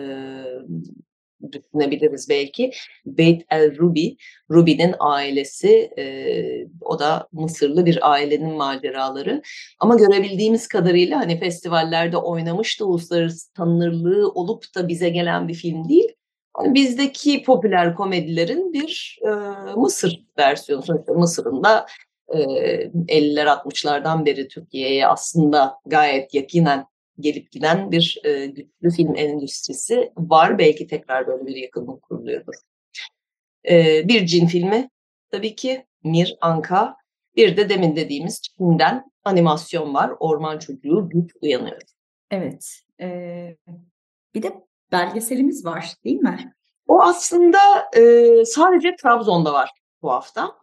düşünebiliriz 1.53 2.29
belki. 2.29 2.71
Beit 3.05 3.45
el 3.49 3.77
Rubi, 3.77 4.17
Rubi'nin 4.51 4.95
ailesi, 4.99 5.89
e, 5.97 6.05
o 6.81 6.99
da 6.99 7.27
Mısırlı 7.31 7.85
bir 7.85 8.11
ailenin 8.11 8.53
maceraları. 8.53 9.41
Ama 9.79 9.95
görebildiğimiz 9.95 10.67
kadarıyla 10.67 11.19
hani 11.19 11.39
festivallerde 11.39 12.17
oynamış 12.17 12.79
da 12.79 12.85
uluslararası 12.85 13.53
tanınırlığı 13.53 14.29
olup 14.29 14.75
da 14.75 14.87
bize 14.87 15.09
gelen 15.09 15.47
bir 15.47 15.53
film 15.53 15.89
değil. 15.89 16.15
Hani 16.53 16.73
bizdeki 16.73 17.43
popüler 17.43 17.95
komedilerin 17.95 18.73
bir 18.73 19.19
e, 19.21 19.29
Mısır 19.75 20.25
versiyonu. 20.37 20.83
Sonuçta 20.83 21.13
Mısır'ın 21.13 21.63
da 21.63 21.85
e, 22.27 22.37
50'ler 22.37 23.45
60'lardan 23.45 24.25
beri 24.25 24.47
Türkiye'ye 24.47 25.07
aslında 25.07 25.77
gayet 25.85 26.33
yakinen 26.33 26.85
gelip 27.19 27.51
giden 27.51 27.91
bir 27.91 28.21
e, 28.23 28.45
güçlü 28.45 28.91
film 28.95 29.15
endüstrisi 29.15 30.11
var. 30.17 30.57
Belki 30.57 30.87
tekrar 30.87 31.27
böyle 31.27 31.45
bir 31.45 31.55
yakınlık 31.55 32.01
kuruluyordur. 32.01 32.55
E, 33.69 34.07
bir 34.07 34.25
cin 34.25 34.47
filmi 34.47 34.89
tabii 35.31 35.55
ki 35.55 35.85
Mir 36.03 36.37
Anka. 36.41 36.95
Bir 37.35 37.57
de 37.57 37.69
demin 37.69 37.95
dediğimiz 37.95 38.41
Çin'den 38.41 39.11
animasyon 39.23 39.93
var. 39.93 40.11
Orman 40.19 40.59
Çocuğu 40.59 41.09
Güç 41.09 41.31
Uyanıyor. 41.41 41.81
Evet. 42.31 42.81
E, 43.01 43.57
bir 44.35 44.43
de 44.43 44.53
belgeselimiz 44.91 45.65
var 45.65 45.93
değil 46.03 46.19
mi? 46.19 46.53
O 46.87 47.01
aslında 47.01 47.57
e, 47.97 48.45
sadece 48.45 48.95
Trabzon'da 48.95 49.53
var 49.53 49.71
bu 50.01 50.11
hafta. 50.11 50.55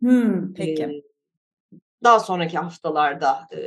Hmm, 0.00 0.54
peki. 0.54 0.82
E, 0.82 1.02
daha 2.04 2.20
sonraki 2.20 2.58
haftalarda 2.58 3.48
e, 3.52 3.58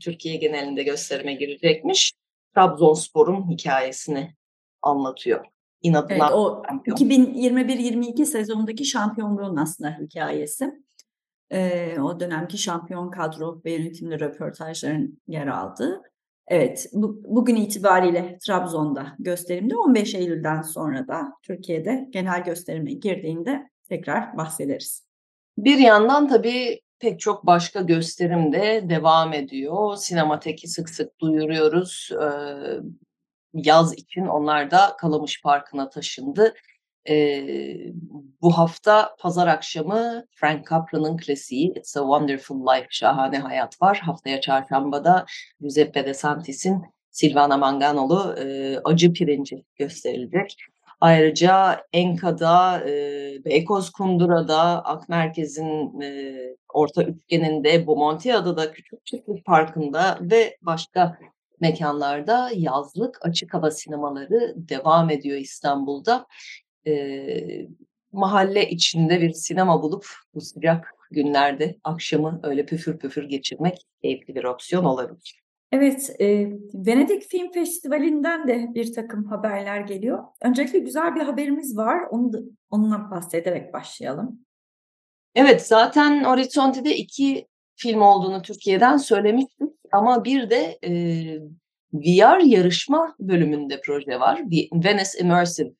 Türkiye 0.00 0.36
genelinde 0.36 0.82
gösterime 0.82 1.34
girecekmiş. 1.34 2.12
Trabzonspor'un 2.54 3.50
hikayesini 3.50 4.34
anlatıyor. 4.82 5.44
İnadına 5.82 6.14
evet, 6.14 6.32
o 6.32 6.62
2021-22 6.86 8.24
sezonundaki 8.24 8.84
şampiyonluğun 8.84 9.56
aslında 9.56 9.98
hikayesi. 10.00 10.84
Ee, 11.50 12.00
o 12.00 12.20
dönemki 12.20 12.58
şampiyon 12.58 13.10
kadro 13.10 13.62
ve 13.64 13.72
yönetimli 13.72 14.20
röportajların 14.20 15.18
yer 15.28 15.46
aldığı. 15.46 16.02
Evet, 16.48 16.86
bu, 16.92 17.22
bugün 17.24 17.56
itibariyle 17.56 18.38
Trabzon'da 18.46 19.16
gösterimde 19.18 19.76
15 19.76 20.14
Eylül'den 20.14 20.62
sonra 20.62 21.08
da 21.08 21.32
Türkiye'de 21.42 22.08
genel 22.10 22.44
gösterime 22.44 22.92
girdiğinde 22.92 23.70
tekrar 23.88 24.36
bahsederiz. 24.36 25.06
Bir 25.58 25.78
yandan 25.78 26.28
tabii 26.28 26.80
pek 26.98 27.20
çok 27.20 27.46
başka 27.46 27.80
gösterim 27.80 28.52
de 28.52 28.84
devam 28.88 29.32
ediyor. 29.32 29.96
Sinemateki 29.96 30.68
sık 30.68 30.90
sık 30.90 31.20
duyuruyoruz. 31.20 32.10
Ee, 32.22 32.26
yaz 33.54 33.92
için 33.92 34.26
onlar 34.26 34.70
da 34.70 34.96
Kalamış 34.98 35.42
Parkı'na 35.42 35.88
taşındı. 35.88 36.54
Ee, 37.08 37.92
bu 38.42 38.58
hafta 38.58 39.16
pazar 39.18 39.46
akşamı 39.46 40.26
Frank 40.30 40.70
Capra'nın 40.70 41.16
klasiği 41.16 41.70
It's 41.76 41.96
a 41.96 42.00
Wonderful 42.00 42.60
Life, 42.66 42.86
Şahane 42.90 43.38
Hayat 43.38 43.82
var. 43.82 43.98
Haftaya 43.98 44.40
çarşambada 44.40 45.26
Giuseppe 45.60 46.06
De 46.06 46.14
Santis'in 46.14 46.82
Silvana 47.10 47.56
Manganoğlu 47.56 48.34
e, 48.38 48.78
Acı 48.84 49.12
Pirinci 49.12 49.64
gösterilecek. 49.76 50.56
Ayrıca 51.00 51.80
Enka'da, 51.92 52.88
e, 52.88 53.44
Beykoz 53.44 53.90
Kundura'da, 53.90 54.84
Akmerkez'in 54.84 56.00
e, 56.00 56.34
orta 56.72 57.02
üçgeninde, 57.02 57.86
Bomontiada'da, 57.86 58.72
Küçük 58.72 59.06
Çiftlik 59.06 59.44
Parkı'nda 59.44 60.18
ve 60.20 60.56
başka 60.62 61.18
mekanlarda 61.60 62.50
yazlık 62.54 63.18
açık 63.26 63.54
hava 63.54 63.70
sinemaları 63.70 64.54
devam 64.56 65.10
ediyor 65.10 65.38
İstanbul'da. 65.38 66.26
E, 66.86 67.66
mahalle 68.12 68.70
içinde 68.70 69.20
bir 69.20 69.32
sinema 69.32 69.82
bulup 69.82 70.06
bu 70.34 70.40
sıcak 70.40 70.94
günlerde 71.10 71.78
akşamı 71.84 72.40
öyle 72.42 72.66
püfür 72.66 72.98
püfür 72.98 73.24
geçirmek 73.24 73.86
keyifli 74.02 74.34
bir 74.34 74.44
opsiyon 74.44 74.84
olabilir. 74.84 75.43
Evet, 75.72 76.16
e, 76.20 76.48
Venedik 76.74 77.22
Film 77.22 77.52
Festivali'nden 77.52 78.48
de 78.48 78.68
bir 78.74 78.92
takım 78.92 79.24
haberler 79.24 79.80
geliyor. 79.80 80.24
Öncelikle 80.42 80.78
güzel 80.78 81.14
bir 81.14 81.20
haberimiz 81.20 81.76
var. 81.76 82.00
Onu 82.10 82.32
da, 82.32 82.38
onunla 82.70 83.10
bahsederek 83.10 83.72
başlayalım. 83.72 84.40
Evet, 85.34 85.66
zaten 85.66 86.24
Orizzonti'de 86.24 86.96
iki 86.96 87.46
film 87.76 88.00
olduğunu 88.00 88.42
Türkiye'den 88.42 88.96
söylemiştik 88.96 89.70
ama 89.92 90.24
bir 90.24 90.50
de 90.50 90.78
e, 90.84 90.92
VR 91.94 92.40
yarışma 92.44 93.16
bölümünde 93.20 93.80
proje 93.84 94.20
var. 94.20 94.42
Venice 94.72 95.18
Immersive 95.20 95.72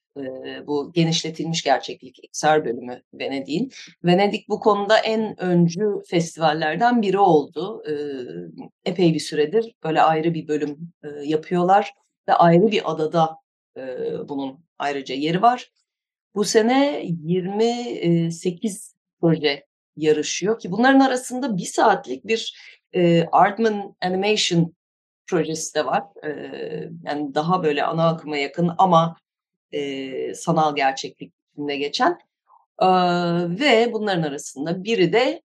bu 0.66 0.92
genişletilmiş 0.92 1.62
gerçeklik 1.62 2.18
XR 2.24 2.64
bölümü 2.64 3.02
Venedik'in. 3.14 3.72
Venedik 4.04 4.48
bu 4.48 4.60
konuda 4.60 4.98
en 4.98 5.40
öncü 5.40 5.84
festivallerden 6.06 7.02
biri 7.02 7.18
oldu. 7.18 7.82
epey 8.84 9.14
bir 9.14 9.20
süredir 9.20 9.74
böyle 9.84 10.02
ayrı 10.02 10.34
bir 10.34 10.48
bölüm 10.48 10.92
yapıyorlar 11.24 11.92
ve 12.28 12.32
ayrı 12.32 12.70
bir 12.70 12.92
adada 12.92 13.36
bunun 14.28 14.64
ayrıca 14.78 15.14
yeri 15.14 15.42
var. 15.42 15.70
Bu 16.34 16.44
sene 16.44 17.02
28 17.04 18.94
proje 19.20 19.66
yarışıyor 19.96 20.58
ki 20.58 20.70
bunların 20.70 21.00
arasında 21.00 21.56
bir 21.56 21.64
saatlik 21.64 22.26
bir 22.26 22.56
Artman 23.32 23.96
Animation 24.02 24.74
projesi 25.26 25.74
de 25.74 25.86
var. 25.86 26.02
E, 26.24 26.28
yani 27.04 27.34
daha 27.34 27.62
böyle 27.62 27.84
ana 27.84 28.08
akıma 28.08 28.36
yakın 28.36 28.70
ama 28.78 29.16
e, 29.74 30.34
sanal 30.34 30.76
gerçeklik 30.76 31.32
içinde 31.52 31.76
geçen. 31.76 32.18
E, 32.82 32.86
ve 33.60 33.92
bunların 33.92 34.22
arasında 34.22 34.84
biri 34.84 35.12
de 35.12 35.42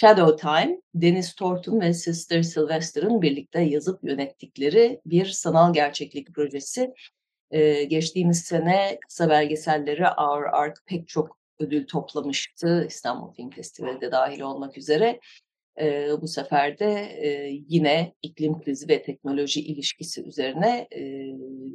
Shadow 0.00 0.36
Time, 0.36 0.80
Deniz 0.94 1.34
Tortun 1.34 1.80
ve 1.80 1.94
Sister 1.94 2.42
Sylvester'ın 2.42 3.22
birlikte 3.22 3.60
yazıp 3.60 4.04
yönettikleri 4.04 5.00
bir 5.06 5.26
sanal 5.26 5.72
gerçeklik 5.72 6.34
projesi. 6.34 6.94
Ee, 7.50 7.84
geçtiğimiz 7.84 8.40
sene 8.40 8.98
kısa 9.08 9.30
belgeselleri 9.30 10.02
Our 10.08 10.44
Ark 10.52 10.78
pek 10.86 11.08
çok 11.08 11.38
ödül 11.58 11.86
toplamıştı. 11.86 12.84
İstanbul 12.88 13.32
Film 13.32 13.50
Festivali 13.50 14.00
de 14.00 14.12
dahil 14.12 14.40
olmak 14.40 14.78
üzere. 14.78 15.20
E, 15.80 16.08
bu 16.22 16.28
sefer 16.28 16.78
de 16.78 16.92
e, 17.00 17.48
yine 17.68 18.14
iklim 18.22 18.60
krizi 18.60 18.88
ve 18.88 19.02
teknoloji 19.02 19.60
ilişkisi 19.60 20.22
üzerine 20.22 20.88
e, 20.90 21.00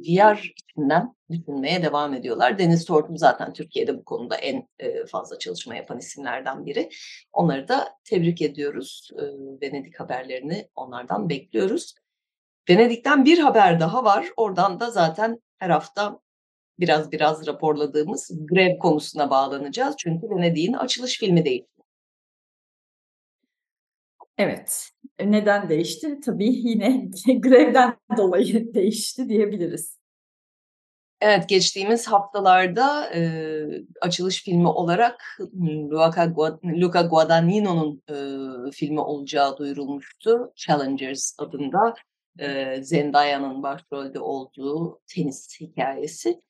VR 0.08 0.52
içinden 0.58 1.14
düşünmeye 1.30 1.82
devam 1.82 2.14
ediyorlar. 2.14 2.58
Deniz 2.58 2.84
Tortum 2.84 3.18
zaten 3.18 3.52
Türkiye'de 3.52 3.98
bu 3.98 4.04
konuda 4.04 4.36
en 4.36 4.68
e, 4.78 5.06
fazla 5.06 5.38
çalışma 5.38 5.74
yapan 5.74 5.98
isimlerden 5.98 6.66
biri. 6.66 6.88
Onları 7.32 7.68
da 7.68 7.88
tebrik 8.04 8.42
ediyoruz. 8.42 9.10
E, 9.18 9.22
Venedik 9.62 10.00
haberlerini 10.00 10.68
onlardan 10.74 11.28
bekliyoruz. 11.28 11.94
Venedik'ten 12.70 13.24
bir 13.24 13.38
haber 13.38 13.80
daha 13.80 14.04
var. 14.04 14.26
Oradan 14.36 14.80
da 14.80 14.90
zaten 14.90 15.42
her 15.58 15.70
hafta 15.70 16.20
biraz 16.78 17.12
biraz 17.12 17.46
raporladığımız 17.46 18.30
grev 18.50 18.78
konusuna 18.78 19.30
bağlanacağız. 19.30 19.94
Çünkü 19.98 20.30
Venedik'in 20.30 20.72
açılış 20.72 21.18
filmi 21.18 21.44
değil. 21.44 21.64
Evet. 24.38 24.90
E, 25.18 25.30
neden 25.30 25.68
değişti? 25.68 26.20
Tabii 26.24 26.52
yine 26.68 27.10
grevden 27.40 27.96
dolayı 28.16 28.74
değişti 28.74 29.28
diyebiliriz. 29.28 29.98
Evet, 31.20 31.48
geçtiğimiz 31.48 32.06
haftalarda 32.06 33.14
e, 33.14 33.20
açılış 34.00 34.42
filmi 34.44 34.68
olarak 34.68 35.38
Luca, 36.64 37.02
Guadagnino'nun 37.02 38.02
e, 38.08 38.70
filmi 38.70 39.00
olacağı 39.00 39.56
duyurulmuştu. 39.56 40.52
Challengers 40.56 41.34
adında 41.38 41.94
e, 42.38 42.78
Zendaya'nın 42.82 43.62
başrolde 43.62 44.20
olduğu 44.20 45.00
tenis 45.06 45.60
hikayesi. 45.60 46.40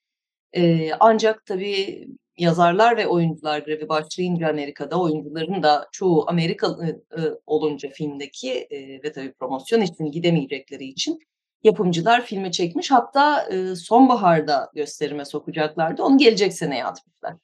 E, 0.52 0.90
ancak 1.00 1.46
tabii 1.46 2.08
yazarlar 2.38 2.96
ve 2.96 3.06
oyuncular 3.06 3.58
grevi 3.58 3.88
başlayınca 3.88 4.48
Amerika'da 4.48 5.00
oyuncuların 5.00 5.62
da 5.62 5.88
çoğu 5.92 6.24
Amerikalı 6.28 7.02
olunca 7.46 7.88
filmdeki 7.88 8.52
e, 8.52 9.02
ve 9.02 9.12
tabii 9.12 9.32
promosyon 9.32 9.80
için 9.80 10.10
gidemeyecekleri 10.10 10.84
için 10.84 11.18
yapımcılar 11.64 12.24
filmi 12.24 12.52
çekmiş. 12.52 12.90
Hatta 12.90 13.42
e, 13.42 13.76
sonbaharda 13.76 14.70
gösterime 14.74 15.24
sokacaklardı. 15.24 16.02
Onu 16.02 16.18
gelecek 16.18 16.52
seneye 16.52 16.84
atmışlar. 16.84 17.34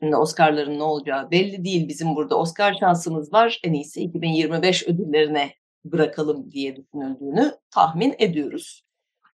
Şimdi 0.00 0.16
Oscar'ların 0.16 0.78
ne 0.78 0.82
olacağı 0.82 1.30
belli 1.30 1.64
değil. 1.64 1.88
Bizim 1.88 2.16
burada 2.16 2.38
Oscar 2.38 2.74
şansımız 2.80 3.32
var. 3.32 3.60
En 3.64 3.72
iyisi 3.72 4.00
2025 4.00 4.88
ödüllerine 4.88 5.50
bırakalım 5.84 6.50
diye 6.50 6.76
düşünüldüğünü 6.76 7.52
tahmin 7.70 8.14
ediyoruz. 8.18 8.82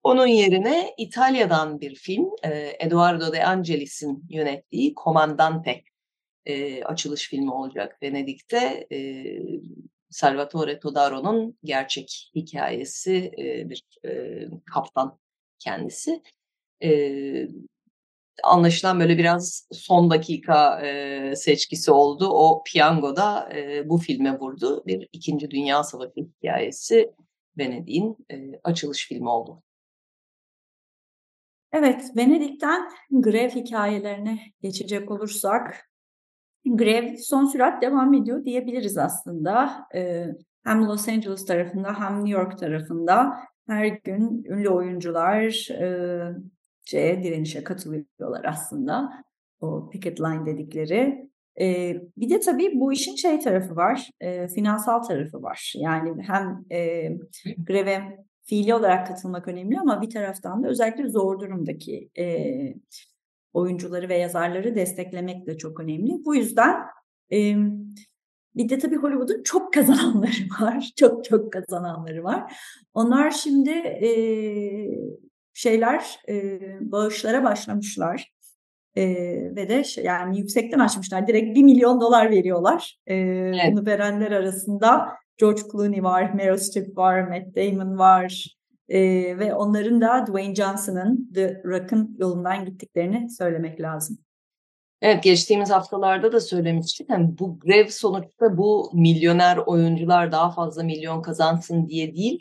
Onun 0.07 0.27
yerine 0.27 0.95
İtalya'dan 0.99 1.81
bir 1.81 1.95
film, 1.95 2.31
Eduardo 2.81 3.33
De 3.33 3.45
Angelis'in 3.45 4.25
yönettiği 4.31 4.95
Comandante 5.05 5.83
e, 6.45 6.85
açılış 6.85 7.29
filmi 7.29 7.53
olacak 7.53 8.03
Venedik'te. 8.03 8.87
E, 8.93 8.99
Salvatore 10.11 10.79
Todaro'nun 10.79 11.59
gerçek 11.65 12.31
hikayesi 12.35 13.33
e, 13.39 13.71
bir 13.71 13.85
e, 14.05 14.41
kaptan 14.73 15.19
kendisi. 15.59 16.23
E, 16.83 17.49
anlaşılan 18.45 19.01
böyle 19.01 19.19
biraz 19.19 19.69
son 19.73 20.11
dakika 20.11 20.87
e, 20.87 21.37
seçkisi 21.37 21.91
oldu. 21.91 22.29
O 22.29 22.63
piyangoda 22.67 23.49
e, 23.57 23.89
bu 23.89 23.99
filme 23.99 24.39
vurdu. 24.39 24.83
Bir 24.87 25.09
İkinci 25.13 25.51
Dünya 25.51 25.85
Savaşı 25.85 26.13
hikayesi 26.17 27.13
Venedik'in 27.59 28.17
e, 28.31 28.61
açılış 28.65 29.09
filmi 29.09 29.29
oldu. 29.29 29.63
Evet, 31.79 32.11
Venedik'ten 32.17 32.89
grev 33.11 33.51
hikayelerine 33.51 34.39
geçecek 34.63 35.11
olursak, 35.11 35.89
grev 36.67 37.17
son 37.17 37.45
sürat 37.45 37.83
devam 37.83 38.15
ediyor 38.15 38.45
diyebiliriz 38.45 38.99
aslında. 38.99 39.87
Ee, 39.95 40.27
hem 40.65 40.87
Los 40.87 41.09
Angeles 41.09 41.47
tarafında 41.47 42.01
hem 42.01 42.17
New 42.25 42.41
York 42.41 42.59
tarafında 42.59 43.37
her 43.69 43.87
gün 43.87 44.45
ünlü 44.45 44.69
oyuncular 44.69 45.69
e, 45.71 45.89
şeye, 46.85 47.23
direnişe 47.23 47.65
katılıyorlar 47.65 48.45
aslında. 48.45 49.25
O 49.61 49.91
picket 49.91 50.21
line 50.21 50.47
dedikleri. 50.47 51.31
Ee, 51.61 51.97
bir 52.17 52.31
de 52.31 52.41
tabii 52.41 52.73
bu 52.75 52.93
işin 52.93 53.17
şey 53.17 53.41
tarafı 53.41 53.77
var, 53.77 54.11
e, 54.21 54.49
finansal 54.49 55.03
tarafı 55.03 55.43
var. 55.43 55.73
Yani 55.77 56.23
hem 56.23 56.65
e, 56.71 57.11
greve 57.59 58.27
fiili 58.47 58.75
olarak 58.75 59.07
katılmak 59.07 59.49
önemli 59.49 59.81
ama 59.81 60.03
bir 60.03 60.11
taraftan 60.11 60.63
da 60.65 60.69
özellikle 60.69 61.09
zor 61.09 61.41
durumdaki 61.41 62.11
e, 62.19 62.25
oyuncuları 63.53 64.09
ve 64.09 64.17
yazarları 64.19 64.75
desteklemek 64.75 65.47
de 65.47 65.59
çok 65.59 65.81
önemli. 65.81 66.25
Bu 66.25 66.37
yüzden 66.37 66.77
e, 67.33 67.57
bir 68.57 68.69
de 68.69 68.79
tabii 68.79 68.97
Hollywood'un 68.97 69.43
çok 69.43 69.73
kazananları 69.73 70.61
var. 70.61 70.91
Çok 70.97 71.25
çok 71.25 71.53
kazananları 71.53 72.25
var. 72.25 72.57
Onlar 72.95 73.31
şimdi 73.31 73.71
e, 73.71 74.11
şeyler 75.55 76.21
e, 76.29 76.61
bağışlara 76.81 77.45
başlamışlar. 77.45 78.37
E, 78.97 79.07
ve 79.57 79.69
de 79.69 79.83
yani 80.03 80.39
yüksekten 80.39 80.79
açmışlar. 80.79 81.27
Direkt 81.27 81.57
1 81.57 81.63
milyon 81.63 82.01
dolar 82.01 82.31
veriyorlar. 82.31 82.99
E, 83.07 83.15
evet. 83.15 83.73
Bunu 83.73 83.87
verenler 83.87 84.33
arasında 84.33 85.09
George 85.39 85.63
Clooney 85.73 86.03
var, 86.03 86.33
Meryl 86.35 86.59
Streep 86.59 86.97
var, 86.97 87.23
Matt 87.23 87.57
Damon 87.57 87.99
var 87.99 88.57
e, 88.89 88.99
ve 89.39 89.55
onların 89.55 90.01
da 90.01 90.27
Dwayne 90.27 90.55
Johnson'ın 90.55 91.31
The 91.35 91.63
Rock'ın 91.65 92.17
yolundan 92.19 92.65
gittiklerini 92.65 93.31
söylemek 93.31 93.81
lazım. 93.81 94.19
Evet 95.03 95.23
geçtiğimiz 95.23 95.71
haftalarda 95.71 96.33
da 96.33 96.41
söylemiştik. 96.41 97.11
Yani 97.11 97.39
bu 97.39 97.59
grev 97.59 97.87
sonuçta 97.89 98.57
bu 98.57 98.91
milyoner 98.95 99.57
oyuncular 99.57 100.33
daha 100.33 100.51
fazla 100.51 100.83
milyon 100.83 101.23
kazansın 101.23 101.89
diye 101.89 102.15
değil, 102.15 102.41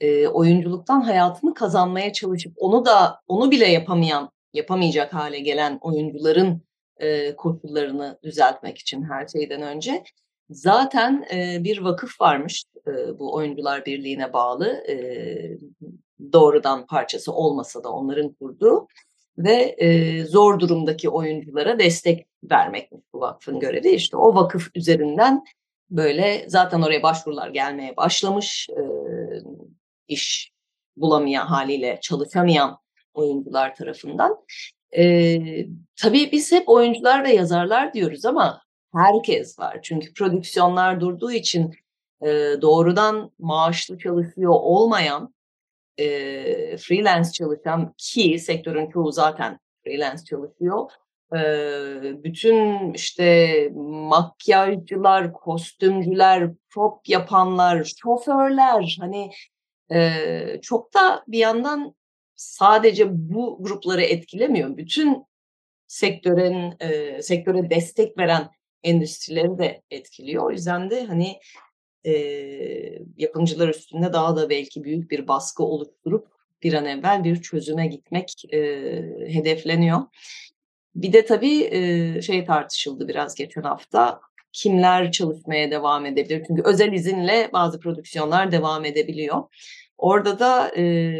e, 0.00 0.28
oyunculuktan 0.28 1.00
hayatını 1.00 1.54
kazanmaya 1.54 2.12
çalışıp 2.12 2.52
onu 2.56 2.84
da 2.84 3.20
onu 3.28 3.50
bile 3.50 3.66
yapamayan, 3.66 4.30
yapamayacak 4.52 5.14
hale 5.14 5.40
gelen 5.40 5.78
oyuncuların 5.80 6.62
e, 6.96 7.36
koşullarını 7.36 8.18
düzeltmek 8.22 8.78
için 8.78 9.02
her 9.02 9.26
şeyden 9.26 9.62
önce 9.62 10.04
Zaten 10.50 11.26
e, 11.32 11.64
bir 11.64 11.78
vakıf 11.78 12.20
varmış 12.20 12.64
e, 12.86 13.18
bu 13.18 13.34
Oyuncular 13.34 13.86
Birliği'ne 13.86 14.32
bağlı 14.32 14.66
e, 14.88 14.96
doğrudan 16.32 16.86
parçası 16.86 17.32
olmasa 17.32 17.84
da 17.84 17.92
onların 17.92 18.32
kurduğu 18.32 18.88
ve 19.38 19.54
e, 19.78 20.24
zor 20.24 20.60
durumdaki 20.60 21.08
oyunculara 21.08 21.78
destek 21.78 22.26
vermekmiş 22.50 23.02
bu 23.12 23.20
vakfın 23.20 23.60
görevi. 23.60 23.88
İşte 23.88 24.16
o 24.16 24.34
vakıf 24.34 24.70
üzerinden 24.74 25.44
böyle 25.90 26.44
zaten 26.48 26.82
oraya 26.82 27.02
başvurular 27.02 27.48
gelmeye 27.48 27.96
başlamış 27.96 28.68
e, 28.70 28.82
iş 30.08 30.52
bulamayan 30.96 31.46
haliyle 31.46 31.98
çalışamayan 32.02 32.78
oyuncular 33.14 33.74
tarafından. 33.74 34.36
E, 34.96 35.38
tabii 35.96 36.32
biz 36.32 36.52
hep 36.52 36.68
oyuncular 36.68 37.24
ve 37.24 37.32
yazarlar 37.32 37.94
diyoruz 37.94 38.24
ama 38.24 38.62
herkes 38.92 39.58
var. 39.58 39.78
Çünkü 39.82 40.14
prodüksiyonlar 40.14 41.00
durduğu 41.00 41.32
için 41.32 41.74
e, 42.22 42.26
doğrudan 42.62 43.30
maaşlı 43.38 43.98
çalışıyor 43.98 44.52
olmayan 44.54 45.34
e, 45.98 46.76
freelance 46.76 47.30
çalışan 47.30 47.94
ki 47.98 48.38
sektörün 48.38 48.90
çoğu 48.90 49.12
zaten 49.12 49.58
freelance 49.84 50.24
çalışıyor. 50.24 50.90
E, 51.36 52.24
bütün 52.24 52.92
işte 52.92 53.68
makyajcılar, 53.84 55.32
kostümcüler, 55.32 56.50
prop 56.70 57.08
yapanlar, 57.08 57.84
şoförler 58.02 58.96
hani 59.00 59.30
e, 59.92 60.60
çok 60.62 60.94
da 60.94 61.24
bir 61.28 61.38
yandan 61.38 61.94
sadece 62.34 63.06
bu 63.10 63.58
grupları 63.60 64.02
etkilemiyor. 64.02 64.76
Bütün 64.76 65.24
sektörün 65.86 66.74
e, 66.80 67.22
sektöre 67.22 67.70
destek 67.70 68.18
veren 68.18 68.50
endüstrileri 68.82 69.58
de 69.58 69.82
etkiliyor. 69.90 70.44
O 70.44 70.50
yüzden 70.50 70.90
de 70.90 71.04
hani 71.04 71.36
e, 72.06 72.12
yapımcılar 73.16 73.68
üstünde 73.68 74.12
daha 74.12 74.36
da 74.36 74.50
belki 74.50 74.84
büyük 74.84 75.10
bir 75.10 75.28
baskı 75.28 75.62
oluşturup 75.62 76.28
bir 76.62 76.72
an 76.72 76.84
evvel 76.86 77.24
bir 77.24 77.42
çözüme 77.42 77.86
gitmek 77.86 78.44
e, 78.52 78.58
hedefleniyor. 79.28 79.98
Bir 80.94 81.12
de 81.12 81.26
tabii 81.26 81.64
e, 81.64 82.22
şey 82.22 82.44
tartışıldı 82.44 83.08
biraz 83.08 83.34
geçen 83.34 83.62
hafta. 83.62 84.20
Kimler 84.52 85.12
çalışmaya 85.12 85.70
devam 85.70 86.06
edebilir? 86.06 86.44
Çünkü 86.46 86.62
özel 86.64 86.92
izinle 86.92 87.50
bazı 87.52 87.80
prodüksiyonlar 87.80 88.52
devam 88.52 88.84
edebiliyor. 88.84 89.42
Orada 89.98 90.38
da 90.38 90.76
e, 90.76 91.12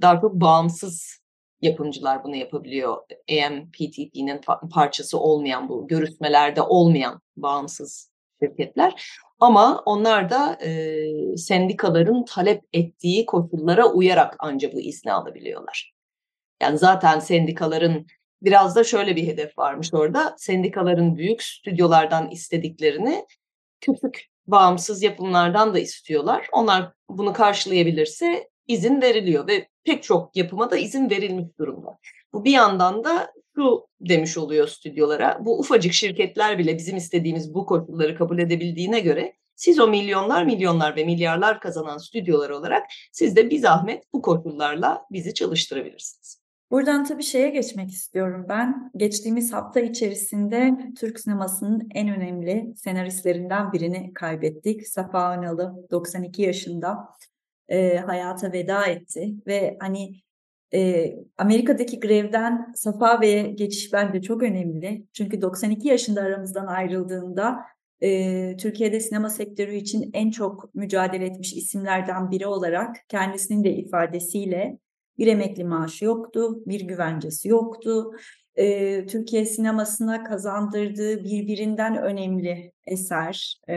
daha 0.00 0.20
çok 0.20 0.34
bağımsız 0.34 1.19
yapımcılar 1.62 2.24
bunu 2.24 2.36
yapabiliyor. 2.36 2.96
AMPTP'nin 3.30 4.40
parçası 4.70 5.18
olmayan 5.18 5.68
bu 5.68 5.88
görüşmelerde 5.88 6.62
olmayan 6.62 7.20
bağımsız 7.36 8.10
şirketler. 8.42 9.04
Ama 9.40 9.82
onlar 9.86 10.30
da 10.30 10.58
e, 10.64 11.36
sendikaların 11.36 12.24
talep 12.24 12.62
ettiği 12.72 13.26
koşullara 13.26 13.86
uyarak 13.86 14.36
ancak 14.38 14.74
bu 14.74 14.80
izni 14.80 15.12
alabiliyorlar. 15.12 15.92
Yani 16.62 16.78
zaten 16.78 17.18
sendikaların 17.18 18.06
biraz 18.42 18.76
da 18.76 18.84
şöyle 18.84 19.16
bir 19.16 19.26
hedef 19.26 19.58
varmış 19.58 19.94
orada. 19.94 20.34
Sendikaların 20.38 21.16
büyük 21.16 21.42
stüdyolardan 21.42 22.30
istediklerini 22.30 23.26
küçük 23.80 24.26
bağımsız 24.46 25.02
yapımlardan 25.02 25.74
da 25.74 25.78
istiyorlar. 25.78 26.48
Onlar 26.52 26.92
bunu 27.08 27.32
karşılayabilirse 27.32 28.49
izin 28.70 29.02
veriliyor 29.02 29.48
ve 29.48 29.68
pek 29.84 30.02
çok 30.02 30.36
yapıma 30.36 30.70
da 30.70 30.76
izin 30.76 31.10
verilmiş 31.10 31.58
durumda. 31.58 31.98
Bu 32.32 32.44
bir 32.44 32.50
yandan 32.50 33.04
da 33.04 33.32
şu 33.56 33.86
demiş 34.00 34.38
oluyor 34.38 34.68
stüdyolara. 34.68 35.38
Bu 35.44 35.58
ufacık 35.58 35.92
şirketler 35.92 36.58
bile 36.58 36.78
bizim 36.78 36.96
istediğimiz 36.96 37.54
bu 37.54 37.66
koşulları 37.66 38.16
kabul 38.16 38.38
edebildiğine 38.38 39.00
göre 39.00 39.34
siz 39.56 39.80
o 39.80 39.88
milyonlar 39.88 40.44
milyonlar 40.44 40.96
ve 40.96 41.04
milyarlar 41.04 41.60
kazanan 41.60 41.98
stüdyolar 41.98 42.50
olarak 42.50 42.86
siz 43.12 43.36
de 43.36 43.50
bir 43.50 43.58
zahmet 43.58 44.04
bu 44.12 44.22
koşullarla 44.22 45.02
bizi 45.10 45.34
çalıştırabilirsiniz. 45.34 46.40
Buradan 46.70 47.04
tabii 47.04 47.22
şeye 47.22 47.50
geçmek 47.50 47.90
istiyorum 47.90 48.46
ben. 48.48 48.90
Geçtiğimiz 48.96 49.52
hafta 49.52 49.80
içerisinde 49.80 50.78
Türk 50.98 51.20
sinemasının 51.20 51.88
en 51.94 52.08
önemli 52.08 52.72
senaristlerinden 52.76 53.72
birini 53.72 54.14
kaybettik. 54.14 54.88
Safa 54.88 55.38
Önalı 55.38 55.86
92 55.90 56.42
yaşında 56.42 56.96
e, 57.70 57.96
hayata 57.98 58.52
veda 58.52 58.86
etti 58.86 59.34
ve 59.46 59.76
hani 59.80 60.20
e, 60.74 61.12
Amerika'daki 61.38 62.00
grevden 62.00 62.72
Safa 62.74 63.20
Bey'e 63.20 63.42
geçiş 63.42 63.92
bence 63.92 64.22
çok 64.22 64.42
önemli. 64.42 65.06
Çünkü 65.12 65.42
92 65.42 65.88
yaşında 65.88 66.20
aramızdan 66.20 66.66
ayrıldığında 66.66 67.60
e, 68.00 68.56
Türkiye'de 68.56 69.00
sinema 69.00 69.30
sektörü 69.30 69.74
için 69.74 70.10
en 70.12 70.30
çok 70.30 70.74
mücadele 70.74 71.26
etmiş 71.26 71.52
isimlerden 71.52 72.30
biri 72.30 72.46
olarak 72.46 72.96
kendisinin 73.08 73.64
de 73.64 73.72
ifadesiyle 73.72 74.78
bir 75.18 75.26
emekli 75.26 75.64
maaşı 75.64 76.04
yoktu, 76.04 76.62
bir 76.66 76.80
güvencesi 76.80 77.48
yoktu. 77.48 78.10
E, 78.60 79.06
Türkiye 79.06 79.46
sinemasına 79.46 80.24
kazandırdığı 80.24 81.24
birbirinden 81.24 81.96
önemli 81.96 82.72
eser, 82.86 83.60
e, 83.68 83.76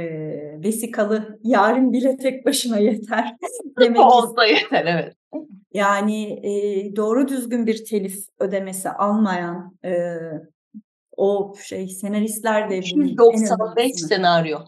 vesikalı 0.63 1.39
yarın 1.43 1.93
bile 1.93 2.17
tek 2.17 2.45
başına 2.45 2.77
yeter. 2.77 3.35
Demek 3.79 3.99
Olsa 3.99 4.45
yeter 4.45 4.85
evet. 4.85 5.15
Yani 5.73 6.23
e, 6.47 6.95
doğru 6.95 7.27
düzgün 7.27 7.67
bir 7.67 7.85
telif 7.85 8.15
ödemesi 8.39 8.89
almayan 8.89 9.77
e, 9.85 10.17
o 11.17 11.55
şey 11.63 11.87
senaristler 11.87 12.69
de 12.69 12.77
295 12.77 13.91
senaryo. 13.95 14.59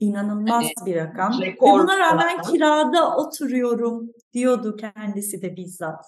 İnanılmaz 0.00 0.64
hani, 0.64 0.86
bir 0.86 0.96
rakam. 0.96 1.40
Ve 1.40 1.56
buna 1.60 1.98
rağmen 1.98 2.42
kirada 2.42 3.16
oturuyorum 3.16 4.10
diyordu 4.34 4.76
kendisi 4.76 5.42
de 5.42 5.56
bizzat. 5.56 6.04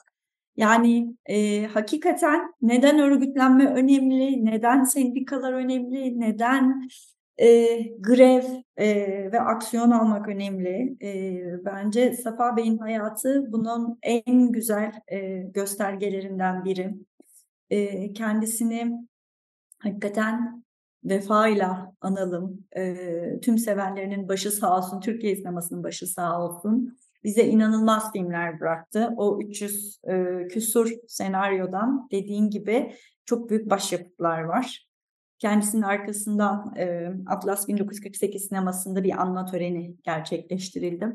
Yani 0.56 1.16
e, 1.26 1.66
hakikaten 1.66 2.54
neden 2.62 2.98
örgütlenme 2.98 3.66
önemli, 3.66 4.44
neden 4.44 4.84
sendikalar 4.84 5.52
önemli, 5.52 6.20
neden 6.20 6.88
e, 7.40 7.78
grev 7.98 8.44
e, 8.76 8.86
ve 9.32 9.40
aksiyon 9.40 9.90
almak 9.90 10.28
önemli. 10.28 10.96
E, 11.02 11.40
bence 11.64 12.12
Safa 12.12 12.56
Bey'in 12.56 12.78
hayatı 12.78 13.52
bunun 13.52 13.98
en 14.02 14.52
güzel 14.52 14.92
e, 15.08 15.18
göstergelerinden 15.38 16.64
biri. 16.64 16.94
E, 17.70 18.12
kendisini 18.12 18.92
hakikaten 19.78 20.64
vefayla 21.04 21.92
analım. 22.00 22.64
E, 22.76 22.94
tüm 23.40 23.58
sevenlerinin 23.58 24.28
başı 24.28 24.50
sağ 24.50 24.78
olsun, 24.78 25.00
Türkiye 25.00 25.36
sinemasının 25.36 25.84
başı 25.84 26.06
sağ 26.06 26.40
olsun. 26.40 26.98
Bize 27.24 27.46
inanılmaz 27.46 28.12
filmler 28.12 28.60
bıraktı. 28.60 29.10
O 29.16 29.40
300 29.42 30.00
e, 30.04 30.46
küsur 30.48 30.90
senaryodan 31.08 32.08
dediğin 32.12 32.50
gibi 32.50 32.94
çok 33.24 33.50
büyük 33.50 33.70
başyapıtlar 33.70 34.40
var. 34.40 34.88
Kendisinin 35.38 35.82
arkasından 35.82 36.74
e, 36.76 37.12
Atlas 37.26 37.68
1948 37.68 38.48
sinemasında 38.48 39.04
bir 39.04 39.22
anma 39.22 39.46
töreni 39.46 39.96
gerçekleştirildi. 40.02 41.12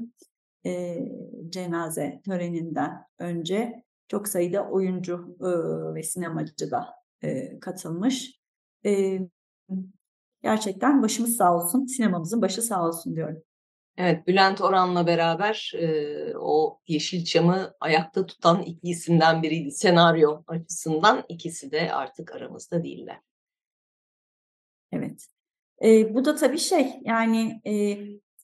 E, 0.65 0.97
cenaze 1.49 2.21
töreninden 2.25 2.91
önce 3.19 3.83
çok 4.07 4.27
sayıda 4.27 4.69
oyuncu 4.69 5.37
e, 5.41 5.49
ve 5.95 6.03
sinemacı 6.03 6.71
da 6.71 6.87
e, 7.21 7.59
katılmış. 7.59 8.39
E, 8.85 9.19
gerçekten 10.43 11.01
başımız 11.01 11.35
sağ 11.35 11.55
olsun, 11.55 11.85
sinemamızın 11.85 12.41
başı 12.41 12.61
sağ 12.61 12.87
olsun 12.87 13.15
diyorum. 13.15 13.43
Evet, 13.99 14.27
Bülent 14.27 14.61
Oran'la 14.61 15.07
beraber 15.07 15.71
e, 15.75 16.37
o 16.37 16.79
Yeşilçam'ı 16.87 17.73
ayakta 17.79 18.25
tutan 18.25 18.61
iki 18.61 18.87
isimden 18.87 19.43
biriydi. 19.43 19.71
Senaryo 19.71 20.43
açısından 20.47 21.23
ikisi 21.29 21.71
de 21.71 21.93
artık 21.93 22.35
aramızda 22.35 22.83
değiller. 22.83 23.19
Evet. 24.91 25.27
E, 25.83 26.13
bu 26.13 26.25
da 26.25 26.35
tabii 26.35 26.57
şey 26.59 26.99
yani 27.01 27.61
e, 27.65 27.97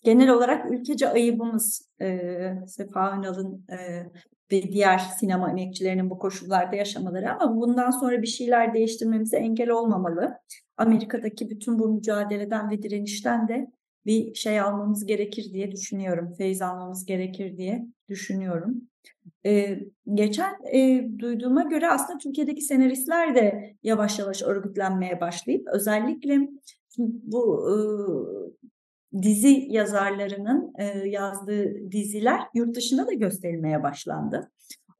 genel 0.03 0.29
olarak 0.29 0.71
ülkece 0.71 1.09
ayıbımız 1.09 1.89
e, 2.01 2.29
Sefa 2.67 3.17
Ünal'ın 3.17 3.65
e, 3.69 4.05
ve 4.51 4.71
diğer 4.71 4.97
sinema 4.97 5.49
emekçilerinin 5.49 6.09
bu 6.09 6.19
koşullarda 6.19 6.75
yaşamaları 6.75 7.33
ama 7.33 7.55
bundan 7.55 7.91
sonra 7.91 8.21
bir 8.21 8.27
şeyler 8.27 8.73
değiştirmemize 8.73 9.37
engel 9.37 9.69
olmamalı. 9.69 10.39
Amerika'daki 10.77 11.49
bütün 11.49 11.79
bu 11.79 11.87
mücadeleden 11.89 12.69
ve 12.69 12.83
direnişten 12.83 13.47
de 13.47 13.71
bir 14.05 14.35
şey 14.35 14.59
almamız 14.59 15.05
gerekir 15.05 15.53
diye 15.53 15.71
düşünüyorum. 15.71 16.33
Feyiz 16.37 16.61
almamız 16.61 17.05
gerekir 17.05 17.57
diye 17.57 17.87
düşünüyorum. 18.09 18.81
Ee, 19.45 19.79
geçen 20.13 20.53
e, 20.73 21.09
duyduğuma 21.19 21.63
göre 21.63 21.89
aslında 21.89 22.17
Türkiye'deki 22.17 22.61
senaristler 22.61 23.35
de 23.35 23.75
yavaş 23.83 24.19
yavaş 24.19 24.43
örgütlenmeye 24.43 25.21
başlayıp 25.21 25.67
özellikle 25.73 26.39
bu 26.97 27.69
e, 27.69 27.75
dizi 29.21 29.67
yazarlarının 29.69 30.73
e, 30.79 30.83
yazdığı 31.09 31.91
diziler 31.91 32.41
yurt 32.53 32.75
dışında 32.75 33.07
da 33.07 33.13
gösterilmeye 33.13 33.83
başlandı. 33.83 34.51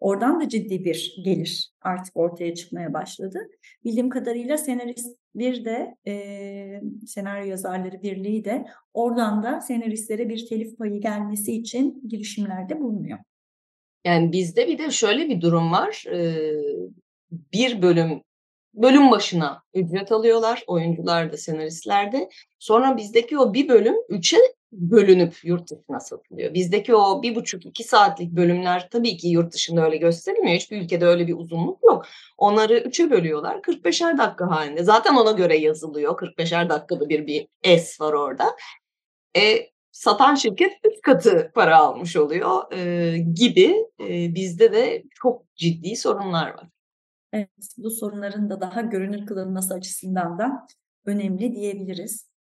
Oradan 0.06 0.42
da 0.42 0.50
ciddi 0.50 0.86
bir 0.86 1.16
gelir 1.24 1.72
artık 1.82 2.18
ortaya 2.18 2.56
çıkmaya 2.56 2.94
başladı. 2.94 3.40
Bildiğim 3.84 4.10
kadarıyla 4.10 4.58
senarist 4.58 5.18
bir 5.36 5.66
de 5.66 5.96
e, 6.08 6.82
senaryo 7.08 7.46
yazarları 7.46 8.02
birliği 8.02 8.46
de 8.46 8.66
oradan 8.94 9.44
da 9.44 9.62
senaristlere 9.62 10.30
bir 10.30 10.48
telif 10.48 10.78
payı 10.78 11.02
gelmesi 11.02 11.52
için 11.52 12.04
girişimlerde 12.08 12.80
bulunuyor. 12.80 13.20
Yani 14.06 14.32
bizde 14.32 14.68
bir 14.68 14.78
de 14.78 14.92
şöyle 14.92 15.30
bir 15.30 15.42
durum 15.42 15.72
var. 15.72 16.06
Ee, 16.12 16.54
bir 17.54 17.82
bölüm 17.82 18.22
bölüm 18.74 19.12
başına 19.12 19.64
ücret 19.74 20.12
alıyorlar 20.12 20.64
oyuncular 20.68 21.32
da 21.32 21.38
senaristler 21.38 22.12
de. 22.12 22.30
Sonra 22.60 22.98
bizdeki 22.98 23.38
o 23.38 23.54
bir 23.54 23.70
bölüm 23.70 23.96
üçe 24.10 24.38
bölünüp 24.78 25.36
yurt 25.44 25.72
dışına 25.72 26.00
satılıyor. 26.00 26.54
Bizdeki 26.54 26.96
o 26.96 27.22
bir 27.22 27.36
buçuk 27.36 27.66
iki 27.66 27.84
saatlik 27.84 28.32
bölümler 28.32 28.90
tabii 28.92 29.18
ki 29.18 29.28
yurt 29.28 29.54
dışında 29.54 29.86
öyle 29.86 29.98
gösterilmiyor. 29.98 30.56
Hiçbir 30.56 30.82
ülkede 30.82 31.06
öyle 31.06 31.28
bir 31.28 31.34
uzunluk 31.34 31.80
yok. 31.84 32.06
Onları 32.38 32.78
üçe 32.78 33.12
bölüyorlar 33.12 33.56
45'er 33.56 34.18
dakika 34.18 34.50
halinde. 34.50 34.84
Zaten 34.84 35.16
ona 35.16 35.32
göre 35.32 35.58
yazılıyor. 35.58 36.18
45'er 36.18 36.70
dakikada 36.70 37.10
bir 37.10 37.28
bir 37.28 37.48
S 37.64 38.04
var 38.04 38.14
orada. 38.14 38.46
E, 39.38 39.70
satan 39.92 40.36
şirket 40.36 40.72
üç 40.84 41.02
katı 41.02 41.52
para 41.56 41.78
almış 41.78 42.16
oluyor 42.16 42.74
e, 42.74 43.18
gibi 43.18 43.76
e, 44.00 44.36
bizde 44.36 44.74
de 44.74 45.04
çok 45.22 45.56
ciddi 45.56 45.96
sorunlar 45.96 46.48
var. 46.48 46.68
Evet, 47.34 47.50
bu 47.78 47.90
sorunların 47.90 48.50
da 48.50 48.62
daha 48.62 48.82
görünür 48.82 49.26
kılınması 49.26 49.74
açısından 49.74 50.40
da 50.40 50.68
önemli 51.06 51.56
diyebiliriz. 51.56 52.35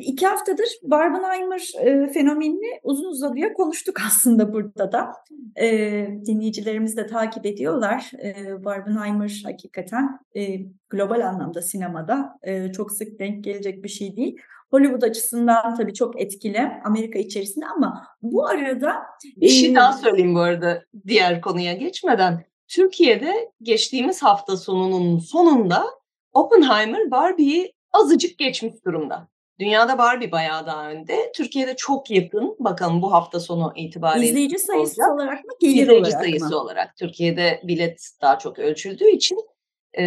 İki 0.00 0.26
haftadır 0.26 0.66
Barbenheimer 0.82 1.70
e, 1.80 2.12
fenomenini 2.12 2.80
uzun 2.82 3.04
uzadıya 3.04 3.52
konuştuk 3.52 4.00
aslında 4.06 4.52
burada 4.52 4.92
da. 4.92 5.12
E, 5.60 5.68
dinleyicilerimiz 6.26 6.96
de 6.96 7.06
takip 7.06 7.46
ediyorlar. 7.46 8.10
E, 8.24 8.64
Barbenheimer 8.64 9.42
hakikaten 9.44 10.18
e, 10.36 10.58
global 10.90 11.28
anlamda 11.28 11.62
sinemada 11.62 12.38
e, 12.42 12.72
çok 12.72 12.92
sık 12.92 13.18
denk 13.18 13.44
gelecek 13.44 13.84
bir 13.84 13.88
şey 13.88 14.16
değil. 14.16 14.38
Hollywood 14.70 15.02
açısından 15.02 15.74
tabii 15.74 15.94
çok 15.94 16.20
etkili 16.20 16.60
Amerika 16.84 17.18
içerisinde 17.18 17.66
ama 17.66 18.06
bu 18.22 18.46
arada... 18.46 19.02
Bir 19.36 19.48
şey 19.48 19.74
daha 19.74 19.92
söyleyeyim 19.92 20.34
bu 20.34 20.40
arada 20.40 20.82
diğer 21.06 21.40
konuya 21.40 21.74
geçmeden. 21.74 22.44
Türkiye'de 22.68 23.52
geçtiğimiz 23.62 24.22
hafta 24.22 24.56
sonunun 24.56 25.18
sonunda 25.18 25.84
Oppenheimer 26.32 27.10
Barbie'yi 27.10 27.72
azıcık 27.92 28.38
geçmiş 28.38 28.84
durumda. 28.86 29.28
Dünyada 29.60 29.98
Barbie 29.98 30.32
bayağı 30.32 30.66
daha 30.66 30.90
önde. 30.90 31.32
Türkiye'de 31.34 31.76
çok 31.76 32.10
yakın. 32.10 32.56
Bakalım 32.58 33.02
bu 33.02 33.12
hafta 33.12 33.40
sonu 33.40 33.72
itibariyle. 33.76 34.26
İzleyici 34.26 34.58
sayısı 34.58 35.02
olacak. 35.02 35.14
olarak 35.14 35.44
mı? 35.44 35.52
Gelir 35.60 35.72
İzleyici 35.72 35.92
olarak 35.92 36.20
sayısı 36.20 36.50
mı? 36.50 36.60
olarak. 36.60 36.96
Türkiye'de 36.96 37.60
bilet 37.64 38.10
daha 38.20 38.38
çok 38.38 38.58
ölçüldüğü 38.58 39.08
için 39.08 39.38
e, 39.98 40.04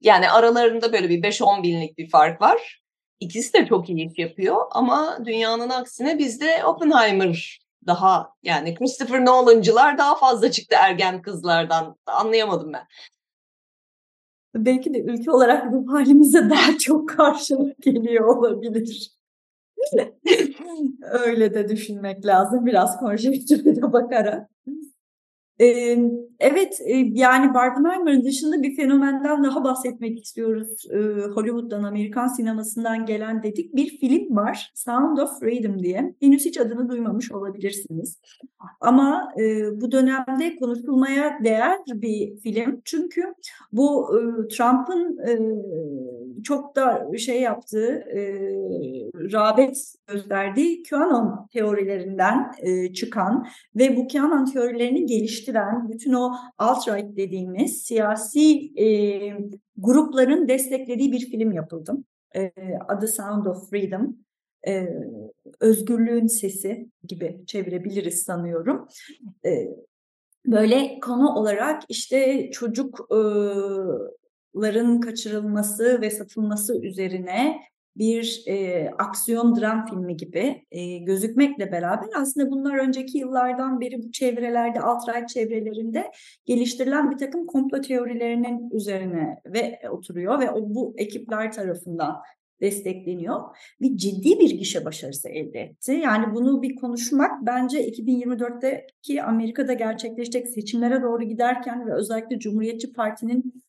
yani 0.00 0.30
aralarında 0.30 0.92
böyle 0.92 1.08
bir 1.08 1.22
5-10 1.22 1.62
binlik 1.62 1.98
bir 1.98 2.10
fark 2.10 2.40
var. 2.40 2.82
İkisi 3.20 3.52
de 3.52 3.66
çok 3.66 3.88
iyi 3.88 4.10
iş 4.10 4.18
yapıyor 4.18 4.56
ama 4.70 5.18
dünyanın 5.24 5.68
aksine 5.68 6.18
bizde 6.18 6.64
Oppenheimer 6.64 7.58
daha 7.86 8.32
yani 8.42 8.74
Christopher 8.74 9.24
Nolan'cılar 9.24 9.98
daha 9.98 10.14
fazla 10.14 10.50
çıktı 10.50 10.76
ergen 10.78 11.22
kızlardan. 11.22 11.96
Anlayamadım 12.06 12.72
ben. 12.72 12.86
Belki 14.54 14.94
de 14.94 15.00
ülke 15.00 15.30
olarak 15.30 15.72
bu 15.72 15.92
halimize 15.92 16.50
daha 16.50 16.78
çok 16.78 17.08
karşılık 17.08 17.82
geliyor 17.82 18.36
olabilir. 18.36 19.18
Öyle 21.26 21.54
de 21.54 21.68
düşünmek 21.68 22.26
lazım 22.26 22.66
biraz 22.66 23.00
konjektüre 23.00 23.76
de 23.76 23.92
Evet, 26.40 26.80
yani 27.12 27.54
Barbenheimer'ın 27.54 28.24
dışında 28.24 28.62
bir 28.62 28.76
fenomenden 28.76 29.44
daha 29.44 29.64
bahsetmek 29.64 30.18
istiyoruz. 30.18 30.84
Hollywood'dan, 31.34 31.82
Amerikan 31.82 32.26
sinemasından 32.26 33.06
gelen 33.06 33.42
dedik. 33.42 33.76
Bir 33.76 33.98
film 33.98 34.36
var, 34.36 34.72
Sound 34.74 35.18
of 35.18 35.40
Freedom 35.40 35.82
diye. 35.82 36.14
Henüz 36.20 36.44
hiç 36.44 36.58
adını 36.58 36.88
duymamış 36.88 37.32
olabilirsiniz. 37.32 38.20
Ama 38.80 39.32
bu 39.72 39.92
dönemde 39.92 40.56
konuşulmaya 40.56 41.38
değer 41.44 41.78
bir 41.94 42.36
film. 42.36 42.80
Çünkü 42.84 43.22
bu 43.72 44.08
Trump'ın 44.50 45.18
çok 46.44 46.76
da 46.76 47.08
şey 47.18 47.40
yaptığı, 47.40 48.04
rağbet 49.14 49.94
gösterdiği 50.06 50.82
QAnon 50.82 51.46
teorilerinden 51.52 52.52
çıkan 52.92 53.46
ve 53.76 53.96
bu 53.96 54.08
QAnon 54.08 54.44
teorilerini 54.44 55.06
geliştiren 55.06 55.88
bütün 55.88 56.12
o 56.12 56.32
alt-right 56.58 57.16
dediğimiz 57.16 57.82
siyasi 57.82 58.72
e, 58.82 58.86
grupların 59.76 60.48
desteklediği 60.48 61.12
bir 61.12 61.30
film 61.30 61.52
yapıldı. 61.52 61.92
E, 62.36 62.52
adı 62.88 63.08
Sound 63.08 63.46
of 63.46 63.70
Freedom. 63.70 64.16
E, 64.68 64.88
özgürlüğün 65.60 66.26
sesi 66.26 66.90
gibi 67.08 67.42
çevirebiliriz 67.46 68.22
sanıyorum. 68.22 68.88
E, 69.44 69.68
böyle 70.46 71.00
konu 71.00 71.28
olarak 71.28 71.82
işte 71.88 72.50
çocukların 74.54 75.00
kaçırılması 75.00 76.00
ve 76.00 76.10
satılması 76.10 76.80
üzerine 76.82 77.60
bir 77.96 78.42
e, 78.46 78.88
aksiyon 78.98 79.56
dram 79.56 79.86
filmi 79.86 80.16
gibi 80.16 80.64
e, 80.70 80.98
gözükmekle 80.98 81.72
beraber 81.72 82.08
aslında 82.16 82.50
bunlar 82.50 82.78
önceki 82.78 83.18
yıllardan 83.18 83.80
beri 83.80 84.02
bu 84.02 84.12
çevrelerde, 84.12 84.80
alt-right 84.80 85.28
çevrelerinde 85.28 86.10
geliştirilen 86.46 87.10
bir 87.10 87.18
takım 87.18 87.46
komplo 87.46 87.80
teorilerinin 87.80 88.70
üzerine 88.70 89.36
ve 89.46 89.80
oturuyor 89.90 90.40
ve 90.40 90.50
o, 90.50 90.74
bu 90.74 90.94
ekipler 90.98 91.52
tarafından 91.52 92.16
destekleniyor 92.60 93.40
ve 93.80 93.96
ciddi 93.96 94.40
bir 94.40 94.50
gişe 94.50 94.84
başarısı 94.84 95.28
elde 95.28 95.60
etti. 95.60 95.92
Yani 95.92 96.34
bunu 96.34 96.62
bir 96.62 96.76
konuşmak 96.76 97.46
bence 97.46 97.88
2024'teki 97.88 99.22
Amerika'da 99.22 99.72
gerçekleşecek 99.72 100.48
seçimlere 100.48 101.02
doğru 101.02 101.22
giderken 101.22 101.86
ve 101.86 101.94
özellikle 101.94 102.38
Cumhuriyetçi 102.38 102.92
Parti'nin 102.92 103.62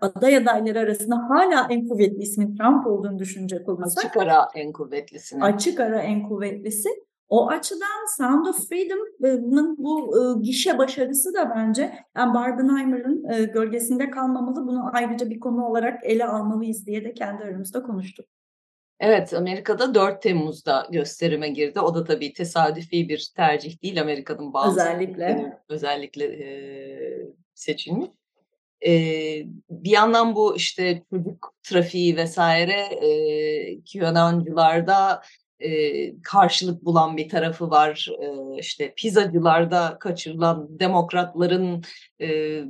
aday 0.00 0.36
adayları 0.36 0.80
arasında 0.80 1.16
hala 1.28 1.66
en 1.70 1.88
kuvvetli 1.88 2.22
ismin 2.22 2.56
Trump 2.56 2.86
olduğunu 2.86 3.18
düşünecek 3.18 3.68
olursak. 3.68 4.04
Açık 4.04 4.16
ara 4.16 4.48
en 4.54 4.72
kuvvetlisini. 4.72 5.44
Açık 5.44 5.80
ara 5.80 6.00
en 6.00 6.28
kuvvetlisi. 6.28 6.88
O 7.28 7.48
açıdan 7.48 8.16
Sound 8.16 8.46
of 8.46 8.68
Freedom'ın 8.68 9.76
bu 9.78 10.18
e, 10.18 10.42
gişe 10.42 10.78
başarısı 10.78 11.34
da 11.34 11.52
bence 11.56 11.92
yani 12.16 12.34
Barbenheimer'ın 12.34 13.24
e, 13.32 13.44
gölgesinde 13.44 14.10
kalmamalı. 14.10 14.66
Bunu 14.66 14.90
ayrıca 14.92 15.30
bir 15.30 15.40
konu 15.40 15.66
olarak 15.66 16.04
ele 16.04 16.24
almalıyız 16.24 16.86
diye 16.86 17.04
de 17.04 17.14
kendi 17.14 17.44
aramızda 17.44 17.82
konuştuk. 17.82 18.26
Evet, 19.00 19.34
Amerika'da 19.34 19.94
4 19.94 20.22
Temmuz'da 20.22 20.88
gösterime 20.92 21.48
girdi. 21.48 21.80
O 21.80 21.94
da 21.94 22.04
tabii 22.04 22.32
tesadüfi 22.32 23.08
bir 23.08 23.32
tercih 23.36 23.82
değil 23.82 24.00
Amerika'nın 24.00 24.52
bazı 24.52 24.80
özellikle 24.80 25.58
özellikle 25.68 26.24
e, 26.24 26.48
seçilmiş. 27.54 28.08
E, 28.86 28.92
bir 29.70 29.90
yandan 29.90 30.34
bu 30.34 30.56
işte 30.56 31.02
çocuk 31.10 31.54
trafiği 31.62 32.16
vesaire 32.16 32.80
e, 32.80 33.82
QAnon'cularda 33.92 35.22
e, 35.60 36.22
karşılık 36.22 36.84
bulan 36.84 37.16
bir 37.16 37.28
tarafı 37.28 37.70
var. 37.70 38.08
E, 38.22 38.58
işte 38.60 38.94
pizzacılarda 38.96 39.96
kaçırılan 40.00 40.78
demokratların 40.80 41.82
e, 42.20 42.60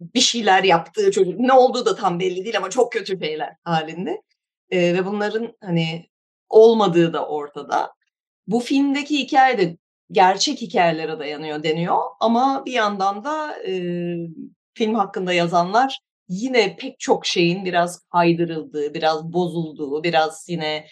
bir 0.00 0.20
şeyler 0.20 0.64
yaptığı 0.64 1.10
çocuk 1.10 1.40
ne 1.40 1.52
olduğu 1.52 1.86
da 1.86 1.96
tam 1.96 2.20
belli 2.20 2.44
değil 2.44 2.56
ama 2.56 2.70
çok 2.70 2.92
kötü 2.92 3.20
şeyler 3.20 3.56
halinde. 3.64 4.22
E, 4.70 4.94
ve 4.94 5.06
bunların 5.06 5.56
hani 5.60 6.10
olmadığı 6.48 7.12
da 7.12 7.26
ortada. 7.26 7.92
Bu 8.46 8.60
filmdeki 8.60 9.18
hikaye 9.18 9.58
de 9.58 9.76
gerçek 10.12 10.60
hikayelere 10.60 11.18
dayanıyor 11.18 11.62
deniyor 11.62 11.98
ama 12.20 12.62
bir 12.66 12.72
yandan 12.72 13.24
da 13.24 13.62
e, 13.66 13.72
film 14.74 14.94
hakkında 14.94 15.32
yazanlar 15.32 16.00
yine 16.28 16.76
pek 16.76 17.00
çok 17.00 17.26
şeyin 17.26 17.64
biraz 17.64 17.98
kaydırıldığı, 17.98 18.94
biraz 18.94 19.32
bozulduğu, 19.32 20.04
biraz 20.04 20.48
yine 20.48 20.86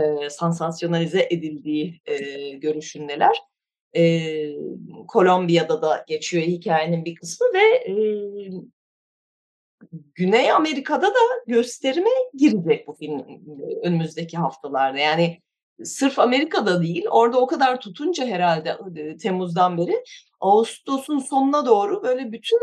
e, 0.00 0.30
sansasyonalize 0.30 1.28
edildiği 1.30 2.00
e, 2.06 2.16
görüşündeler. 2.50 3.36
E, 3.96 4.32
Kolombiya'da 5.08 5.82
da 5.82 6.04
geçiyor 6.08 6.44
hikayenin 6.44 7.04
bir 7.04 7.14
kısmı 7.14 7.46
ve 7.54 7.92
e, 7.92 7.94
Güney 10.14 10.52
Amerika'da 10.52 11.06
da 11.06 11.20
gösterime 11.46 12.10
girecek 12.34 12.88
bu 12.88 12.92
film 12.92 13.24
önümüzdeki 13.82 14.36
haftalarda. 14.36 14.98
Yani 14.98 15.40
sırf 15.84 16.18
Amerika'da 16.18 16.82
değil, 16.82 17.04
orada 17.10 17.40
o 17.40 17.46
kadar 17.46 17.80
tutunca 17.80 18.26
herhalde 18.26 18.76
Temmuz'dan 19.22 19.78
beri 19.78 20.04
Ağustos'un 20.40 21.18
sonuna 21.18 21.66
doğru 21.66 22.02
böyle 22.02 22.32
bütün 22.32 22.60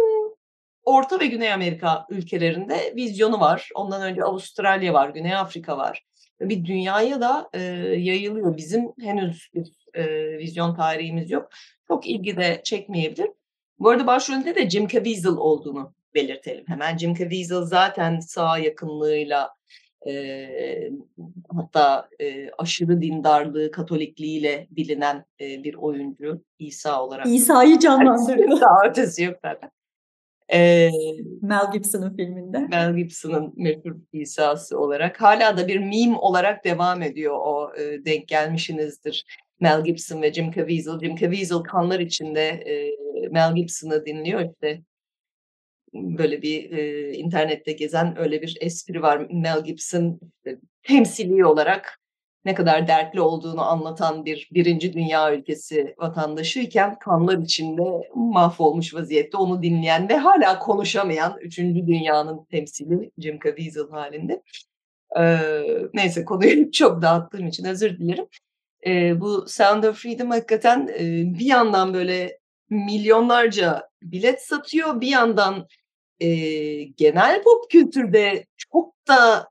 Orta 0.87 1.19
ve 1.19 1.27
Güney 1.27 1.53
Amerika 1.53 2.05
ülkelerinde 2.09 2.93
vizyonu 2.95 3.39
var. 3.39 3.69
Ondan 3.75 4.01
önce 4.01 4.23
Avustralya 4.23 4.93
var, 4.93 5.09
Güney 5.09 5.35
Afrika 5.35 5.77
var. 5.77 6.05
Bir 6.41 6.65
dünyaya 6.65 7.21
da 7.21 7.49
e, 7.53 7.61
yayılıyor. 7.97 8.57
Bizim 8.57 8.85
henüz 9.01 9.49
bir 9.53 9.67
e, 9.93 10.37
vizyon 10.37 10.75
tarihimiz 10.75 11.31
yok. 11.31 11.49
Çok 11.87 12.07
ilgi 12.07 12.37
de 12.37 12.61
çekmeyebilir. 12.63 13.29
Bu 13.79 13.89
arada 13.89 14.07
başrolünde 14.07 14.55
de 14.55 14.69
Jim 14.69 14.87
Caviezel 14.87 15.31
olduğunu 15.31 15.93
belirtelim. 16.13 16.63
Hemen 16.67 16.97
Jim 16.97 17.13
Caviezel 17.13 17.61
zaten 17.61 18.19
sağ 18.19 18.57
yakınlığıyla 18.57 19.49
e, 20.07 20.47
hatta 21.55 22.09
e, 22.19 22.49
aşırı 22.57 23.01
dindarlığı, 23.01 23.71
katolikliğiyle 23.71 24.67
bilinen 24.71 25.25
e, 25.41 25.63
bir 25.63 25.73
oyuncu 25.73 26.43
İsa 26.59 27.03
olarak. 27.03 27.27
İsa'yı 27.27 27.79
canlandırdı. 27.79 28.61
Daha 28.61 28.89
ötesi 28.89 29.23
yok 29.23 29.37
zaten. 29.41 29.69
Ee, 30.53 30.91
Mel 31.41 31.71
Gibson'ın 31.73 32.15
filminde. 32.15 32.59
Mel 32.59 32.95
Gibson'ın 32.95 33.53
meşhur 33.55 33.95
İsa'sı 34.13 34.79
olarak. 34.79 35.21
Hala 35.21 35.57
da 35.57 35.67
bir 35.67 35.77
meme 35.77 36.17
olarak 36.17 36.65
devam 36.65 37.01
ediyor 37.01 37.35
o 37.39 37.71
e, 37.77 38.05
denk 38.05 38.27
gelmişsinizdir. 38.27 39.25
Mel 39.59 39.83
Gibson 39.83 40.21
ve 40.21 40.33
Jim 40.33 40.51
Caviezel. 40.51 40.99
Jim 40.99 41.15
Caviezel 41.15 41.57
kanlar 41.57 41.99
içinde 41.99 42.41
e, 42.47 42.91
Mel 43.29 43.55
Gibson'ı 43.55 44.05
dinliyor 44.05 44.49
işte. 44.53 44.81
Böyle 45.93 46.41
bir 46.41 46.71
e, 46.71 47.13
internette 47.13 47.71
gezen 47.71 48.19
öyle 48.19 48.41
bir 48.41 48.57
espri 48.61 49.01
var. 49.01 49.27
Mel 49.31 49.63
Gibson 49.63 50.19
işte, 50.37 50.59
temsili 50.83 51.45
olarak 51.45 51.99
ne 52.47 52.55
kadar 52.55 52.87
dertli 52.87 53.21
olduğunu 53.21 53.61
anlatan 53.61 54.25
bir 54.25 54.49
birinci 54.53 54.93
dünya 54.93 55.35
ülkesi 55.35 55.95
vatandaşıyken 55.97 56.99
kanlar 56.99 57.37
içinde 57.37 58.09
mahvolmuş 58.15 58.93
vaziyette 58.93 59.37
onu 59.37 59.63
dinleyen 59.63 60.09
ve 60.09 60.17
hala 60.17 60.59
konuşamayan 60.59 61.37
üçüncü 61.41 61.87
dünyanın 61.87 62.45
temsili 62.45 63.11
Jim 63.17 63.39
Caviezel 63.43 63.89
halinde. 63.89 64.43
Ee, 65.19 65.37
neyse 65.93 66.25
konuyu 66.25 66.71
çok 66.71 67.01
dağıttığım 67.01 67.47
için 67.47 67.65
özür 67.65 67.97
dilerim. 67.97 68.25
Ee, 68.85 69.21
bu 69.21 69.45
Sound 69.47 69.83
of 69.83 69.97
Freedom 69.97 70.29
hakikaten 70.29 70.87
e, 70.99 71.03
bir 71.39 71.45
yandan 71.45 71.93
böyle 71.93 72.39
milyonlarca 72.69 73.89
bilet 74.03 74.41
satıyor, 74.41 75.01
bir 75.01 75.07
yandan 75.07 75.67
e, 76.19 76.29
genel 76.83 77.43
pop 77.43 77.71
kültürde 77.71 78.45
çok 78.57 78.93
da 79.07 79.49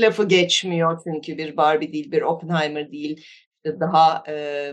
lafı 0.00 0.28
geçmiyor 0.28 1.00
çünkü 1.04 1.38
bir 1.38 1.56
Barbie 1.56 1.92
değil, 1.92 2.12
bir 2.12 2.22
Oppenheimer 2.22 2.92
değil. 2.92 3.24
Daha 3.64 4.24
e, 4.28 4.72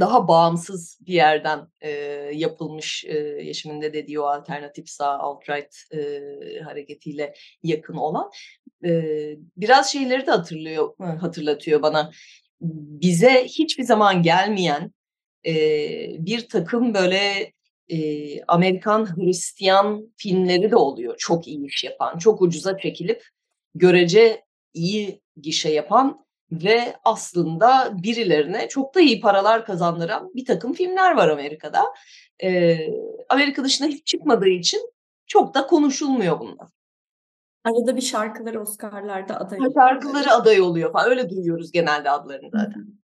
daha 0.00 0.28
bağımsız 0.28 0.98
bir 1.06 1.12
yerden 1.12 1.68
e, 1.80 1.90
yapılmış 2.34 3.04
e, 3.04 3.18
Yeşim'in 3.18 3.82
de 3.82 3.92
dediği 3.92 4.20
o 4.20 4.24
alternatif 4.24 4.88
sağ 4.88 5.18
alt-right 5.18 5.94
e, 5.94 6.60
hareketiyle 6.60 7.34
yakın 7.62 7.94
olan 7.94 8.30
e, 8.84 8.92
biraz 9.56 9.92
şeyleri 9.92 10.26
de 10.26 10.30
hatırlıyor 10.30 10.94
hatırlatıyor 10.98 11.82
bana. 11.82 12.10
Bize 12.60 13.44
hiçbir 13.44 13.84
zaman 13.84 14.22
gelmeyen 14.22 14.92
e, 15.46 15.54
bir 16.18 16.48
takım 16.48 16.94
böyle 16.94 17.52
e, 17.88 17.98
Amerikan 18.44 19.16
Hristiyan 19.16 20.12
filmleri 20.16 20.70
de 20.70 20.76
oluyor. 20.76 21.14
Çok 21.18 21.48
iyi 21.48 21.66
iş 21.66 21.84
yapan, 21.84 22.18
çok 22.18 22.42
ucuza 22.42 22.78
çekilip 22.78 23.22
görece 23.74 24.42
iyi 24.74 25.22
gişe 25.36 25.68
yapan 25.68 26.24
ve 26.52 26.96
aslında 27.04 27.92
birilerine 28.02 28.68
çok 28.68 28.94
da 28.94 29.00
iyi 29.00 29.20
paralar 29.20 29.64
kazandıran 29.64 30.30
bir 30.34 30.44
takım 30.44 30.72
filmler 30.72 31.16
var 31.16 31.28
Amerika'da. 31.28 31.82
Ee, 32.42 32.78
Amerika 33.28 33.64
dışına 33.64 33.86
hiç 33.86 34.06
çıkmadığı 34.06 34.48
için 34.48 34.90
çok 35.26 35.54
da 35.54 35.66
konuşulmuyor 35.66 36.40
bunlar. 36.40 36.68
Arada 37.64 37.96
bir 37.96 38.02
şarkıları 38.02 38.60
Oscar'larda 38.60 39.40
aday 39.40 39.58
oluyor. 39.58 39.72
Şarkıları 39.74 40.30
aday 40.30 40.60
oluyor 40.60 40.92
falan. 40.92 41.10
Öyle 41.10 41.30
duyuyoruz 41.30 41.72
genelde 41.72 42.10
adlarını 42.10 42.50
zaten. 42.50 43.01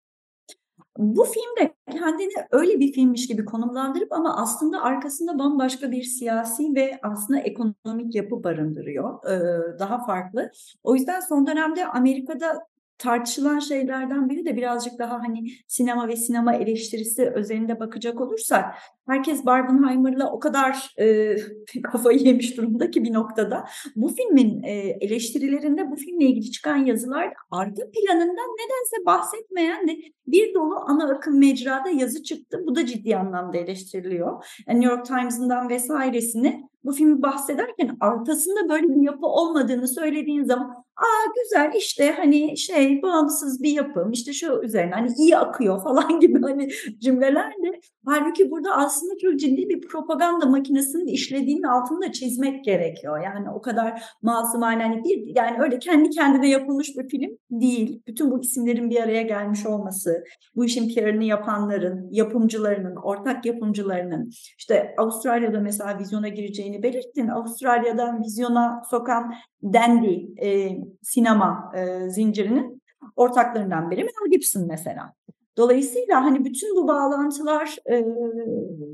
Bu 0.98 1.24
filmde 1.24 1.74
kendini 1.92 2.34
öyle 2.52 2.80
bir 2.80 2.94
filmmiş 2.94 3.28
gibi 3.28 3.46
konumlandırıp 3.46 4.14
ama 4.14 4.38
aslında 4.38 4.82
arkasında 4.82 5.40
bambaşka 5.40 5.92
bir 5.92 6.04
siyasi 6.04 6.76
ve 6.76 7.00
aslında 7.04 7.40
ekonomik 7.40 8.16
yapı 8.16 8.44
barındırıyor. 8.44 9.24
Ee, 9.32 9.80
daha 9.80 10.06
farklı. 10.06 10.52
O 10.84 10.96
yüzden 10.96 11.20
son 11.20 11.48
dönemde 11.48 11.86
Amerika'da 11.86 12.68
tartışılan 12.98 13.60
şeylerden 13.60 14.30
biri 14.30 14.46
de 14.46 14.56
birazcık 14.56 15.00
daha 15.00 15.20
hani 15.20 15.48
sinema 15.68 16.08
ve 16.08 16.16
sinema 16.16 16.56
eleştirisi 16.56 17.30
özelinde 17.30 17.80
bakacak 17.80 18.22
olursak 18.22 18.66
herkes 19.08 19.46
Barbenheimer'la 19.46 20.32
o 20.32 20.40
kadar 20.40 20.94
e, 21.00 21.36
kafayı 21.84 22.20
yemiş 22.20 22.58
durumda 22.58 22.92
ki 22.92 23.04
bir 23.04 23.14
noktada 23.14 23.66
bu 23.96 24.08
filmin 24.16 24.64
e, 24.64 24.74
eleştirilerinde 25.02 25.92
bu 25.92 25.96
filmle 25.96 26.26
ilgili 26.26 26.52
çıkan 26.52 26.78
yazılar 26.78 27.34
arka 27.52 27.92
planından 27.92 28.56
nedense 28.58 29.06
bahsetmeyen 29.06 29.88
de 29.88 29.98
bir 30.28 30.54
dolu 30.54 30.76
ana 30.88 31.16
akım 31.16 31.40
mecrada 31.40 31.90
yazı 31.90 32.24
çıktı. 32.24 32.64
Bu 32.68 32.76
da 32.76 32.86
ciddi 32.86 33.18
anlamda 33.18 33.58
eleştiriliyor. 33.58 34.46
Yani 34.68 34.82
New 34.82 34.96
York 34.96 35.06
Times'ından 35.06 35.70
vesairesini 35.70 36.64
bu 36.88 36.92
filmi 36.92 37.22
bahsederken 37.22 37.98
arkasında 38.00 38.70
böyle 38.70 38.90
bir 38.90 39.02
yapı 39.02 39.26
olmadığını 39.26 39.88
söylediğin 39.88 40.44
zaman 40.44 40.86
aa 40.98 41.32
güzel 41.36 41.72
işte 41.78 42.12
hani 42.12 42.58
şey 42.58 43.02
bağımsız 43.02 43.64
bir 43.64 43.72
yapım 43.72 44.12
işte 44.12 44.34
şu 44.34 44.62
üzerine 44.64 44.94
hani 44.94 45.10
iyi 45.18 45.38
akıyor 45.38 45.84
falan 45.84 46.20
gibi 46.20 46.42
hani 46.42 46.70
cümlelerle 47.00 47.80
halbuki 48.06 48.52
burada 48.52 48.72
aslında 48.76 49.18
çok 49.18 49.40
ciddi 49.40 49.70
bir 49.70 49.82
propaganda 49.82 50.46
makinesinin 50.46 51.08
işlediğinin 51.08 51.64
altında 51.64 52.12
çizmek 52.12 52.64
gerekiyor. 52.64 53.24
Yani 53.24 53.50
o 53.50 53.62
kadar 53.62 54.04
masumane 54.22 54.84
hani 54.84 55.04
bir 55.04 55.36
yani 55.36 55.58
öyle 55.60 55.80
kendi 55.80 56.10
kendine 56.10 56.50
yapılmış 56.50 56.98
bir 56.98 57.10
film 57.10 57.38
değil. 57.52 58.02
Bütün 58.08 58.32
bu 58.32 58.42
isimlerin 58.42 58.90
bir 58.90 59.04
araya 59.04 59.22
gelmiş 59.22 59.66
olması, 59.66 60.24
bu 60.56 60.66
işin 60.66 60.96
PR'ını 60.96 61.24
yapanların, 61.24 62.08
yapımcılarının, 62.12 62.96
ortak 62.96 63.46
yapımcılarının 63.46 64.30
işte 64.58 64.96
Avustralya'da 64.98 65.60
mesela 65.60 66.00
vizyona 66.00 66.28
gireceğini 66.28 66.77
belirttin. 66.84 67.28
Avustralya'dan 67.28 68.22
vizyona 68.24 68.82
sokan 68.90 69.34
Dandy 69.64 70.46
e, 70.46 70.78
sinema 71.02 71.72
e, 71.76 72.10
zincirinin 72.10 72.82
ortaklarından 73.16 73.92
biri 73.92 74.04
Mel 74.04 74.32
Gibson 74.32 74.68
mesela. 74.68 75.14
Dolayısıyla 75.58 76.24
hani 76.24 76.46
bütün 76.46 76.76
bu 76.76 76.88
bağlantılar 76.88 77.76
e, 77.90 78.06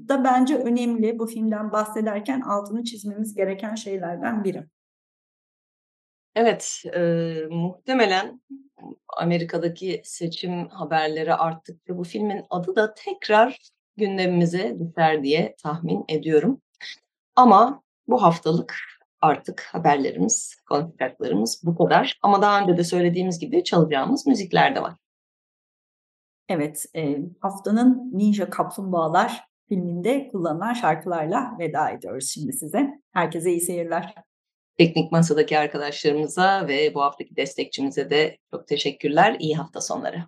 da 0.08 0.24
bence 0.24 0.58
önemli 0.58 1.19
bu 1.19 1.26
filmden 1.26 1.72
bahsederken 1.72 2.41
altını 2.41 2.84
çizmemiz 2.84 3.36
gereken 3.36 3.76
şeylerden 3.76 4.43
biri. 4.43 4.65
Evet, 6.36 6.84
e, 6.96 7.34
muhtemelen 7.50 8.41
Amerika'daki 9.17 10.02
seçim 10.04 10.67
haberleri 10.67 11.34
arttıkça 11.34 11.98
bu 11.98 12.04
filmin 12.04 12.46
adı 12.50 12.76
da 12.76 12.93
tekrar 12.93 13.60
gündemimize 13.98 14.78
düşer 14.80 15.24
diye 15.24 15.56
tahmin 15.63 16.06
ediyorum. 16.10 16.62
Ama 17.36 17.84
bu 18.08 18.24
haftalık 18.24 18.76
artık 19.22 19.62
haberlerimiz, 19.62 20.56
konuşacaklarımız 20.69 21.62
bu 21.63 21.78
kadar. 21.78 22.19
Ama 22.22 22.41
daha 22.41 22.62
önce 22.62 22.78
de 22.78 22.84
söylediğimiz 22.84 23.39
gibi 23.39 23.63
çalacağımız 23.63 24.28
müzikler 24.28 24.76
de 24.76 24.82
var. 24.82 24.93
Evet, 26.50 26.86
e, 26.96 27.17
haftanın 27.39 28.12
Ninja 28.13 28.50
Kaplumbağalar 28.50 29.43
filminde 29.69 30.28
kullanılan 30.32 30.74
şarkılarla 30.74 31.56
veda 31.60 31.89
ediyoruz 31.89 32.30
şimdi 32.34 32.54
size. 32.54 32.89
Herkese 33.12 33.52
iyi 33.52 33.62
seyirler. 33.62 34.15
Teknik 34.78 35.12
Masa'daki 35.12 35.58
arkadaşlarımıza 35.60 36.67
ve 36.67 36.93
bu 36.93 37.02
haftaki 37.02 37.36
destekçimize 37.36 38.10
de 38.10 38.38
çok 38.52 38.67
teşekkürler. 38.67 39.36
İyi 39.39 39.56
hafta 39.56 39.82
sonları. 39.82 40.24